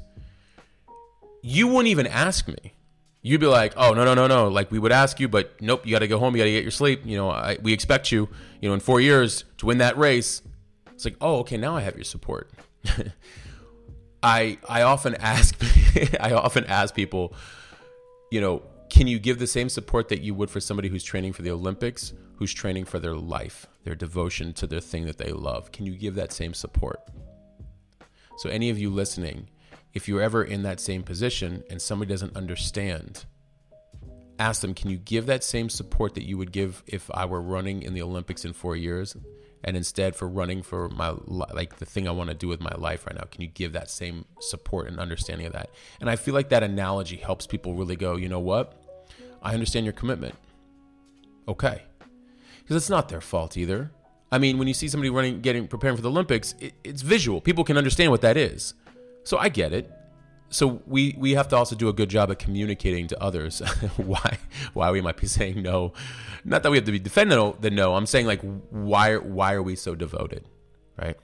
you 1.43 1.67
wouldn't 1.67 1.89
even 1.89 2.07
ask 2.07 2.47
me. 2.47 2.73
You'd 3.21 3.39
be 3.39 3.47
like, 3.47 3.73
"Oh 3.77 3.93
no, 3.93 4.03
no, 4.03 4.15
no, 4.15 4.27
no!" 4.27 4.47
Like 4.47 4.71
we 4.71 4.79
would 4.79 4.91
ask 4.91 5.19
you, 5.19 5.27
but 5.27 5.61
nope. 5.61 5.85
You 5.85 5.91
got 5.91 5.99
to 5.99 6.07
go 6.07 6.17
home. 6.17 6.35
You 6.35 6.41
got 6.41 6.45
to 6.45 6.51
get 6.51 6.63
your 6.63 6.71
sleep. 6.71 7.01
You 7.05 7.15
know, 7.17 7.29
I, 7.29 7.57
we 7.61 7.71
expect 7.71 8.11
you. 8.11 8.27
You 8.61 8.69
know, 8.69 8.73
in 8.73 8.79
four 8.79 8.99
years 8.99 9.45
to 9.59 9.67
win 9.67 9.77
that 9.77 9.97
race. 9.97 10.41
It's 10.91 11.05
like, 11.05 11.15
oh, 11.21 11.37
okay, 11.39 11.57
now 11.57 11.75
I 11.75 11.81
have 11.81 11.95
your 11.95 12.03
support. 12.03 12.49
I 14.23 14.57
I 14.67 14.83
often 14.83 15.15
ask 15.15 15.61
I 16.19 16.33
often 16.33 16.63
ask 16.65 16.95
people, 16.95 17.33
you 18.31 18.41
know, 18.41 18.63
can 18.89 19.07
you 19.07 19.19
give 19.19 19.39
the 19.39 19.47
same 19.47 19.69
support 19.69 20.09
that 20.09 20.21
you 20.21 20.33
would 20.33 20.49
for 20.49 20.61
somebody 20.61 20.87
who's 20.87 21.03
training 21.03 21.33
for 21.33 21.41
the 21.41 21.51
Olympics, 21.51 22.13
who's 22.37 22.53
training 22.53 22.85
for 22.85 22.99
their 22.99 23.15
life, 23.15 23.67
their 23.83 23.95
devotion 23.95 24.53
to 24.53 24.67
their 24.67 24.79
thing 24.79 25.05
that 25.05 25.17
they 25.17 25.31
love? 25.31 25.71
Can 25.71 25.85
you 25.85 25.95
give 25.95 26.15
that 26.15 26.31
same 26.31 26.53
support? 26.53 27.01
So 28.37 28.49
any 28.49 28.69
of 28.69 28.79
you 28.79 28.89
listening, 28.89 29.49
if 29.93 30.07
you're 30.07 30.21
ever 30.21 30.43
in 30.43 30.63
that 30.63 30.79
same 30.79 31.03
position 31.03 31.63
and 31.69 31.81
somebody 31.81 32.09
doesn't 32.09 32.35
understand, 32.35 33.25
ask 34.39 34.61
them, 34.61 34.73
can 34.73 34.89
you 34.89 34.97
give 34.97 35.25
that 35.27 35.43
same 35.43 35.69
support 35.69 36.15
that 36.15 36.23
you 36.27 36.37
would 36.37 36.51
give 36.51 36.83
if 36.87 37.11
I 37.13 37.25
were 37.25 37.41
running 37.41 37.83
in 37.83 37.93
the 37.93 38.01
Olympics 38.01 38.45
in 38.45 38.53
four 38.53 38.75
years? 38.75 39.15
And 39.63 39.77
instead, 39.77 40.15
for 40.15 40.27
running 40.27 40.61
for 40.61 40.89
my 40.89 41.15
like 41.25 41.77
the 41.77 41.85
thing 41.85 42.07
I 42.07 42.11
want 42.11 42.29
to 42.29 42.35
do 42.35 42.47
with 42.47 42.59
my 42.59 42.73
life 42.77 43.05
right 43.05 43.15
now, 43.15 43.23
can 43.31 43.41
you 43.41 43.47
give 43.47 43.73
that 43.73 43.89
same 43.89 44.25
support 44.39 44.87
and 44.87 44.99
understanding 44.99 45.47
of 45.47 45.53
that? 45.53 45.69
And 46.01 46.09
I 46.09 46.15
feel 46.17 46.33
like 46.33 46.49
that 46.49 46.63
analogy 46.63 47.15
helps 47.15 47.47
people 47.47 47.73
really 47.73 47.95
go, 47.95 48.17
you 48.17 48.27
know 48.27 48.39
what? 48.39 48.73
I 49.41 49.53
understand 49.53 49.85
your 49.85 49.93
commitment. 49.93 50.35
Okay, 51.47 51.83
because 52.61 52.75
it's 52.75 52.89
not 52.89 53.09
their 53.09 53.21
fault 53.21 53.57
either. 53.57 53.91
I 54.31 54.37
mean, 54.37 54.57
when 54.57 54.67
you 54.67 54.73
see 54.73 54.87
somebody 54.87 55.09
running, 55.09 55.41
getting 55.41 55.67
preparing 55.67 55.95
for 55.95 56.01
the 56.01 56.09
Olympics, 56.09 56.55
it, 56.59 56.73
it's 56.83 57.01
visual. 57.01 57.39
People 57.39 57.63
can 57.63 57.77
understand 57.77 58.11
what 58.11 58.21
that 58.21 58.35
is. 58.35 58.73
So 59.23 59.37
I 59.37 59.49
get 59.49 59.73
it. 59.73 59.91
So 60.53 60.81
we 60.85 61.15
we 61.17 61.31
have 61.31 61.47
to 61.49 61.55
also 61.55 61.75
do 61.75 61.89
a 61.89 61.93
good 61.93 62.09
job 62.09 62.29
at 62.29 62.39
communicating 62.39 63.07
to 63.07 63.21
others 63.21 63.59
why 63.97 64.37
why 64.73 64.91
we 64.91 65.01
might 65.01 65.17
be 65.17 65.27
saying 65.27 65.61
no. 65.61 65.93
Not 66.45 66.63
that 66.63 66.71
we 66.71 66.77
have 66.77 66.85
to 66.85 66.91
be 66.91 66.99
defending 66.99 67.55
the 67.59 67.71
no. 67.71 67.95
I'm 67.95 68.05
saying 68.05 68.27
like 68.27 68.41
why 68.69 69.15
why 69.17 69.53
are 69.53 69.63
we 69.63 69.75
so 69.75 69.95
devoted, 69.95 70.45
right? 70.97 71.17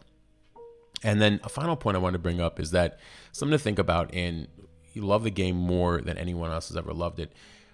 And 1.04 1.22
then 1.22 1.40
a 1.44 1.50
final 1.50 1.76
point 1.76 1.96
I 1.96 2.00
want 2.00 2.14
to 2.14 2.20
bring 2.20 2.42
up 2.42 2.60
is 2.60 2.72
that 2.72 3.00
something 3.32 3.58
to 3.58 3.64
think 3.64 3.80
about. 3.80 4.14
And 4.14 4.48
you 4.94 5.04
love 5.04 5.24
the 5.24 5.32
game 5.32 5.56
more 5.56 6.02
than 6.02 6.18
anyone 6.18 6.52
else 6.52 6.70
has 6.70 6.78
ever 6.78 6.94
loved 6.94 7.20
it. 7.20 7.32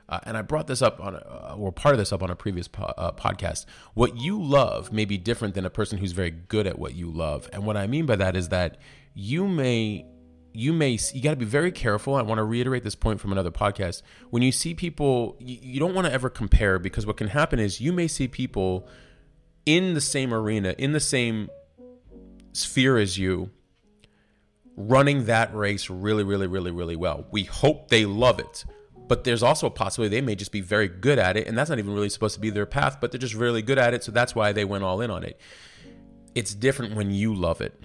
Uh, 0.08 0.20
and 0.24 0.38
I 0.38 0.44
brought 0.44 0.68
this 0.68 0.84
up 0.84 1.00
on, 1.00 1.16
a, 1.16 1.18
uh, 1.18 1.56
or 1.58 1.72
part 1.72 1.96
of 1.96 2.00
this 2.00 2.14
up 2.14 2.22
on 2.22 2.30
a 2.30 2.36
previous 2.36 2.68
po- 2.68 2.84
uh, 2.84 3.12
podcast. 3.14 3.66
What 3.96 4.18
you 4.18 4.42
love 4.42 4.92
may 4.94 5.06
be 5.06 5.18
different 5.18 5.56
than 5.56 5.66
a 5.66 5.70
person 5.72 5.98
who's 5.98 6.12
very 6.12 6.30
good 6.30 6.68
at 6.68 6.78
what 6.78 6.94
you 6.94 7.10
love. 7.10 7.50
And 7.52 7.66
what 7.66 7.76
I 7.76 7.88
mean 7.88 8.06
by 8.06 8.16
that 8.18 8.36
is 8.36 8.50
that 8.50 8.78
you 9.16 9.48
may 9.48 10.06
you 10.56 10.72
may 10.74 10.98
you 11.14 11.22
got 11.22 11.32
to 11.32 11.36
be 11.36 11.46
very 11.46 11.72
careful. 11.72 12.16
I 12.16 12.22
want 12.22 12.40
to 12.40 12.44
reiterate 12.44 12.84
this 12.84 12.96
point 12.96 13.20
from 13.20 13.32
another 13.32 13.52
podcast. 13.52 14.02
When 14.30 14.42
you 14.42 14.52
see 14.52 14.74
people, 14.74 15.36
you, 15.40 15.58
you 15.62 15.80
don't 15.80 15.94
want 15.94 16.08
to 16.08 16.14
ever 16.14 16.30
compare 16.30 16.80
because 16.80 17.06
what 17.06 17.18
can 17.18 17.28
happen 17.28 17.60
is 17.60 17.82
you 17.82 17.92
may 17.92 18.08
see 18.08 18.28
people 18.28 18.88
in 19.66 19.94
the 19.94 20.02
same 20.02 20.34
arena, 20.34 20.74
in 20.78 20.94
the 20.94 21.00
same 21.00 21.50
sphere 22.54 22.98
as 22.98 23.18
you, 23.18 23.52
running 24.78 25.26
that 25.26 25.54
race 25.54 25.90
really, 25.90 26.24
really, 26.24 26.48
really, 26.48 26.72
really 26.72 26.96
well. 26.96 27.28
We 27.32 27.44
hope 27.44 27.90
they 27.90 28.06
love 28.06 28.40
it. 28.40 28.66
But 29.08 29.24
there's 29.24 29.44
also 29.44 29.68
a 29.68 29.72
possibility 29.72 30.16
they 30.16 30.22
may 30.22 30.34
just 30.34 30.52
be 30.52 30.62
very 30.62 30.88
good 30.88 31.20
at 31.20 31.38
it, 31.38 31.48
and 31.48 31.56
that's 31.56 31.70
not 31.70 31.78
even 31.78 31.94
really 31.94 32.10
supposed 32.10 32.34
to 32.36 32.42
be 32.42 32.50
their 32.50 32.66
path, 32.66 32.98
but 33.00 33.12
they're 33.12 33.20
just 33.20 33.36
really 33.36 33.62
good 33.62 33.78
at 33.78 33.94
it, 33.94 34.04
so 34.04 34.12
that's 34.12 34.34
why 34.34 34.52
they 34.52 34.66
went 34.66 34.84
all 34.84 35.00
in 35.00 35.12
on 35.12 35.24
it. 35.24 35.40
It's 36.34 36.56
different 36.56 36.96
when 36.96 37.12
you 37.12 37.36
love 37.36 37.62
it. 37.62 37.80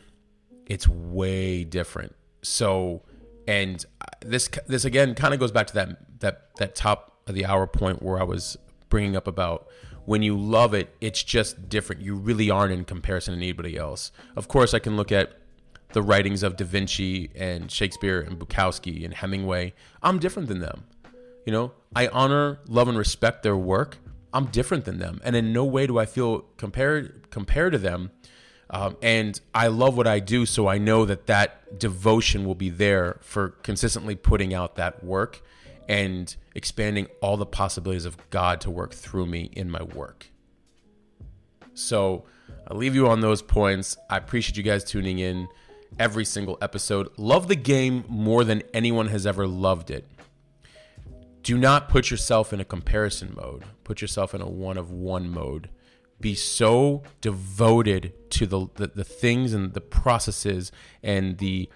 It's 0.64 0.88
way 0.88 1.64
different 1.64 2.14
so 2.42 3.02
and 3.46 3.84
this 4.20 4.48
this 4.66 4.84
again 4.84 5.14
kind 5.14 5.34
of 5.34 5.40
goes 5.40 5.50
back 5.50 5.66
to 5.68 5.74
that 5.74 6.20
that 6.20 6.54
that 6.56 6.74
top 6.74 7.18
of 7.26 7.34
the 7.34 7.44
hour 7.46 7.66
point 7.66 8.02
where 8.02 8.18
I 8.18 8.24
was 8.24 8.56
bringing 8.88 9.16
up 9.16 9.26
about 9.26 9.68
when 10.04 10.22
you 10.22 10.36
love 10.36 10.74
it, 10.74 10.94
it's 11.00 11.22
just 11.22 11.68
different. 11.68 12.02
You 12.02 12.14
really 12.14 12.50
aren't 12.50 12.72
in 12.72 12.84
comparison 12.84 13.34
to 13.34 13.38
anybody 13.38 13.76
else. 13.76 14.10
Of 14.34 14.48
course, 14.48 14.74
I 14.74 14.78
can 14.78 14.96
look 14.96 15.12
at 15.12 15.38
the 15.92 16.02
writings 16.02 16.42
of 16.42 16.56
Da 16.56 16.64
Vinci 16.64 17.30
and 17.34 17.70
Shakespeare 17.70 18.20
and 18.20 18.38
Bukowski 18.38 19.04
and 19.04 19.14
Hemingway. 19.14 19.74
I'm 20.02 20.18
different 20.18 20.48
than 20.48 20.60
them. 20.60 20.84
You 21.46 21.52
know, 21.52 21.72
I 21.94 22.08
honor, 22.08 22.60
love, 22.66 22.88
and 22.88 22.98
respect 22.98 23.42
their 23.42 23.56
work. 23.56 23.98
I'm 24.32 24.46
different 24.46 24.84
than 24.84 24.98
them, 24.98 25.20
and 25.24 25.34
in 25.34 25.52
no 25.52 25.64
way 25.64 25.86
do 25.86 25.98
I 25.98 26.06
feel 26.06 26.40
compared 26.56 27.30
compared 27.30 27.72
to 27.72 27.78
them 27.78 28.10
um, 28.70 28.96
and 29.02 29.38
I 29.52 29.66
love 29.66 29.96
what 29.96 30.06
I 30.06 30.20
do, 30.20 30.46
so 30.46 30.68
I 30.68 30.78
know 30.78 31.04
that 31.04 31.26
that 31.26 31.78
devotion 31.78 32.44
will 32.44 32.54
be 32.54 32.70
there 32.70 33.18
for 33.20 33.48
consistently 33.48 34.14
putting 34.14 34.54
out 34.54 34.76
that 34.76 35.02
work 35.02 35.42
and 35.88 36.34
expanding 36.54 37.08
all 37.20 37.36
the 37.36 37.46
possibilities 37.46 38.04
of 38.04 38.16
God 38.30 38.60
to 38.60 38.70
work 38.70 38.94
through 38.94 39.26
me 39.26 39.50
in 39.52 39.68
my 39.70 39.82
work. 39.82 40.30
So 41.74 42.24
I'll 42.68 42.76
leave 42.76 42.94
you 42.94 43.08
on 43.08 43.20
those 43.20 43.42
points. 43.42 43.96
I 44.08 44.16
appreciate 44.16 44.56
you 44.56 44.62
guys 44.62 44.84
tuning 44.84 45.18
in 45.18 45.48
every 45.98 46.24
single 46.24 46.56
episode. 46.62 47.08
Love 47.16 47.48
the 47.48 47.56
game 47.56 48.04
more 48.08 48.44
than 48.44 48.62
anyone 48.72 49.08
has 49.08 49.26
ever 49.26 49.48
loved 49.48 49.90
it. 49.90 50.06
Do 51.42 51.58
not 51.58 51.88
put 51.88 52.08
yourself 52.08 52.52
in 52.52 52.60
a 52.60 52.64
comparison 52.64 53.34
mode, 53.34 53.64
put 53.82 54.00
yourself 54.00 54.32
in 54.32 54.40
a 54.40 54.48
one 54.48 54.78
of 54.78 54.92
one 54.92 55.28
mode 55.28 55.70
be 56.20 56.34
so 56.34 57.02
devoted 57.20 58.12
to 58.30 58.46
the, 58.46 58.66
the, 58.74 58.86
the 58.88 59.04
things 59.04 59.54
and 59.54 59.74
the 59.74 59.80
processes 59.80 60.70
and 61.02 61.38
the 61.38 61.68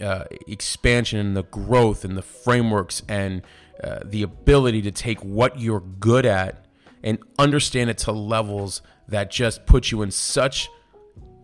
uh, 0.00 0.24
expansion 0.48 1.18
and 1.18 1.36
the 1.36 1.44
growth 1.44 2.04
and 2.04 2.16
the 2.16 2.22
frameworks 2.22 3.02
and 3.08 3.42
uh, 3.82 4.00
the 4.04 4.22
ability 4.22 4.82
to 4.82 4.90
take 4.90 5.20
what 5.20 5.60
you're 5.60 5.80
good 5.80 6.26
at 6.26 6.66
and 7.02 7.18
understand 7.38 7.90
it 7.90 7.98
to 7.98 8.12
levels 8.12 8.82
that 9.08 9.30
just 9.30 9.66
put 9.66 9.90
you 9.90 10.02
in 10.02 10.10
such 10.10 10.68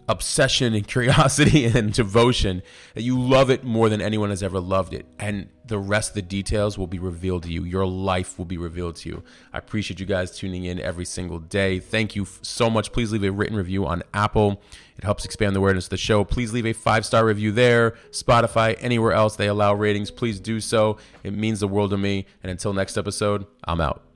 obsession 0.08 0.74
and 0.74 0.86
curiosity 0.86 1.64
and 1.76 1.92
devotion 1.92 2.62
that 2.94 3.02
you 3.02 3.20
love 3.20 3.50
it 3.50 3.62
more 3.62 3.88
than 3.88 4.00
anyone 4.00 4.30
has 4.30 4.42
ever 4.42 4.58
loved 4.58 4.94
it. 4.94 5.06
And 5.18 5.48
the 5.66 5.78
rest 5.78 6.10
of 6.10 6.14
the 6.14 6.22
details 6.22 6.78
will 6.78 6.86
be 6.86 6.98
revealed 6.98 7.42
to 7.42 7.52
you. 7.52 7.62
Your 7.64 7.86
life 7.86 8.38
will 8.38 8.46
be 8.46 8.56
revealed 8.56 8.96
to 8.96 9.08
you. 9.08 9.22
I 9.52 9.58
appreciate 9.58 10.00
you 10.00 10.06
guys 10.06 10.36
tuning 10.36 10.64
in 10.64 10.80
every 10.80 11.04
single 11.04 11.38
day. 11.38 11.78
Thank 11.78 12.16
you 12.16 12.26
so 12.40 12.70
much. 12.70 12.90
Please 12.90 13.12
leave 13.12 13.24
a 13.24 13.30
written 13.30 13.56
review 13.56 13.86
on 13.86 14.02
Apple. 14.14 14.62
It 14.96 15.04
helps 15.04 15.24
expand 15.24 15.54
the 15.54 15.60
awareness 15.60 15.86
of 15.86 15.90
the 15.90 15.98
show. 15.98 16.24
Please 16.24 16.52
leave 16.52 16.66
a 16.66 16.72
five 16.72 17.04
star 17.04 17.24
review 17.24 17.52
there, 17.52 17.92
Spotify, 18.10 18.76
anywhere 18.80 19.12
else 19.12 19.36
they 19.36 19.46
allow 19.46 19.74
ratings. 19.74 20.10
Please 20.10 20.40
do 20.40 20.60
so. 20.60 20.96
It 21.22 21.34
means 21.34 21.60
the 21.60 21.68
world 21.68 21.90
to 21.90 21.98
me. 21.98 22.26
And 22.42 22.50
until 22.50 22.72
next 22.72 22.96
episode, 22.96 23.46
I'm 23.64 23.80
out. 23.80 24.07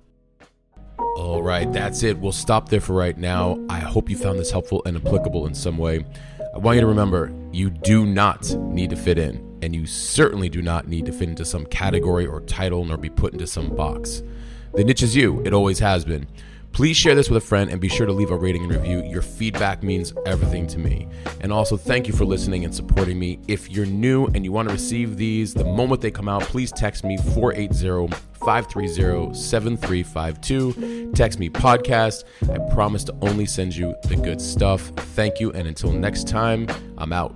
All 1.16 1.42
right, 1.42 1.70
that's 1.72 2.02
it. 2.02 2.18
We'll 2.18 2.32
stop 2.32 2.68
there 2.68 2.80
for 2.80 2.94
right 2.94 3.16
now. 3.16 3.58
I 3.68 3.78
hope 3.78 4.08
you 4.08 4.16
found 4.16 4.38
this 4.38 4.50
helpful 4.50 4.82
and 4.86 4.96
applicable 4.96 5.46
in 5.46 5.54
some 5.54 5.76
way. 5.76 6.04
I 6.54 6.58
want 6.58 6.76
you 6.76 6.80
to 6.80 6.86
remember 6.86 7.32
you 7.52 7.70
do 7.70 8.06
not 8.06 8.50
need 8.54 8.90
to 8.90 8.96
fit 8.96 9.18
in, 9.18 9.58
and 9.62 9.74
you 9.74 9.86
certainly 9.86 10.48
do 10.48 10.62
not 10.62 10.88
need 10.88 11.06
to 11.06 11.12
fit 11.12 11.28
into 11.28 11.44
some 11.44 11.66
category 11.66 12.26
or 12.26 12.40
title 12.40 12.84
nor 12.84 12.96
be 12.96 13.10
put 13.10 13.32
into 13.32 13.46
some 13.46 13.74
box. 13.74 14.22
The 14.74 14.84
niche 14.84 15.02
is 15.02 15.14
you, 15.14 15.42
it 15.44 15.52
always 15.52 15.78
has 15.78 16.04
been. 16.04 16.26
Please 16.72 16.96
share 16.96 17.14
this 17.14 17.28
with 17.28 17.42
a 17.42 17.46
friend 17.46 17.70
and 17.70 17.80
be 17.80 17.88
sure 17.88 18.06
to 18.06 18.12
leave 18.12 18.30
a 18.30 18.36
rating 18.36 18.62
and 18.62 18.72
review. 18.72 19.02
Your 19.02 19.20
feedback 19.20 19.82
means 19.82 20.14
everything 20.24 20.66
to 20.68 20.78
me. 20.78 21.06
And 21.42 21.52
also, 21.52 21.76
thank 21.76 22.08
you 22.08 22.14
for 22.14 22.24
listening 22.24 22.64
and 22.64 22.74
supporting 22.74 23.18
me. 23.18 23.38
If 23.46 23.70
you're 23.70 23.84
new 23.84 24.26
and 24.28 24.42
you 24.42 24.52
want 24.52 24.68
to 24.68 24.74
receive 24.74 25.18
these 25.18 25.52
the 25.52 25.64
moment 25.64 26.00
they 26.00 26.10
come 26.10 26.30
out, 26.30 26.42
please 26.44 26.72
text 26.72 27.04
me 27.04 27.18
480 27.18 28.16
530 28.44 29.34
7352. 29.34 31.12
Text 31.12 31.38
me 31.38 31.48
podcast. 31.50 32.24
I 32.50 32.58
promise 32.72 33.04
to 33.04 33.14
only 33.22 33.46
send 33.46 33.74
you 33.74 33.94
the 34.04 34.16
good 34.16 34.40
stuff. 34.40 34.92
Thank 35.14 35.40
you. 35.40 35.52
And 35.52 35.68
until 35.68 35.92
next 35.92 36.28
time, 36.28 36.66
I'm 36.98 37.12
out. 37.12 37.34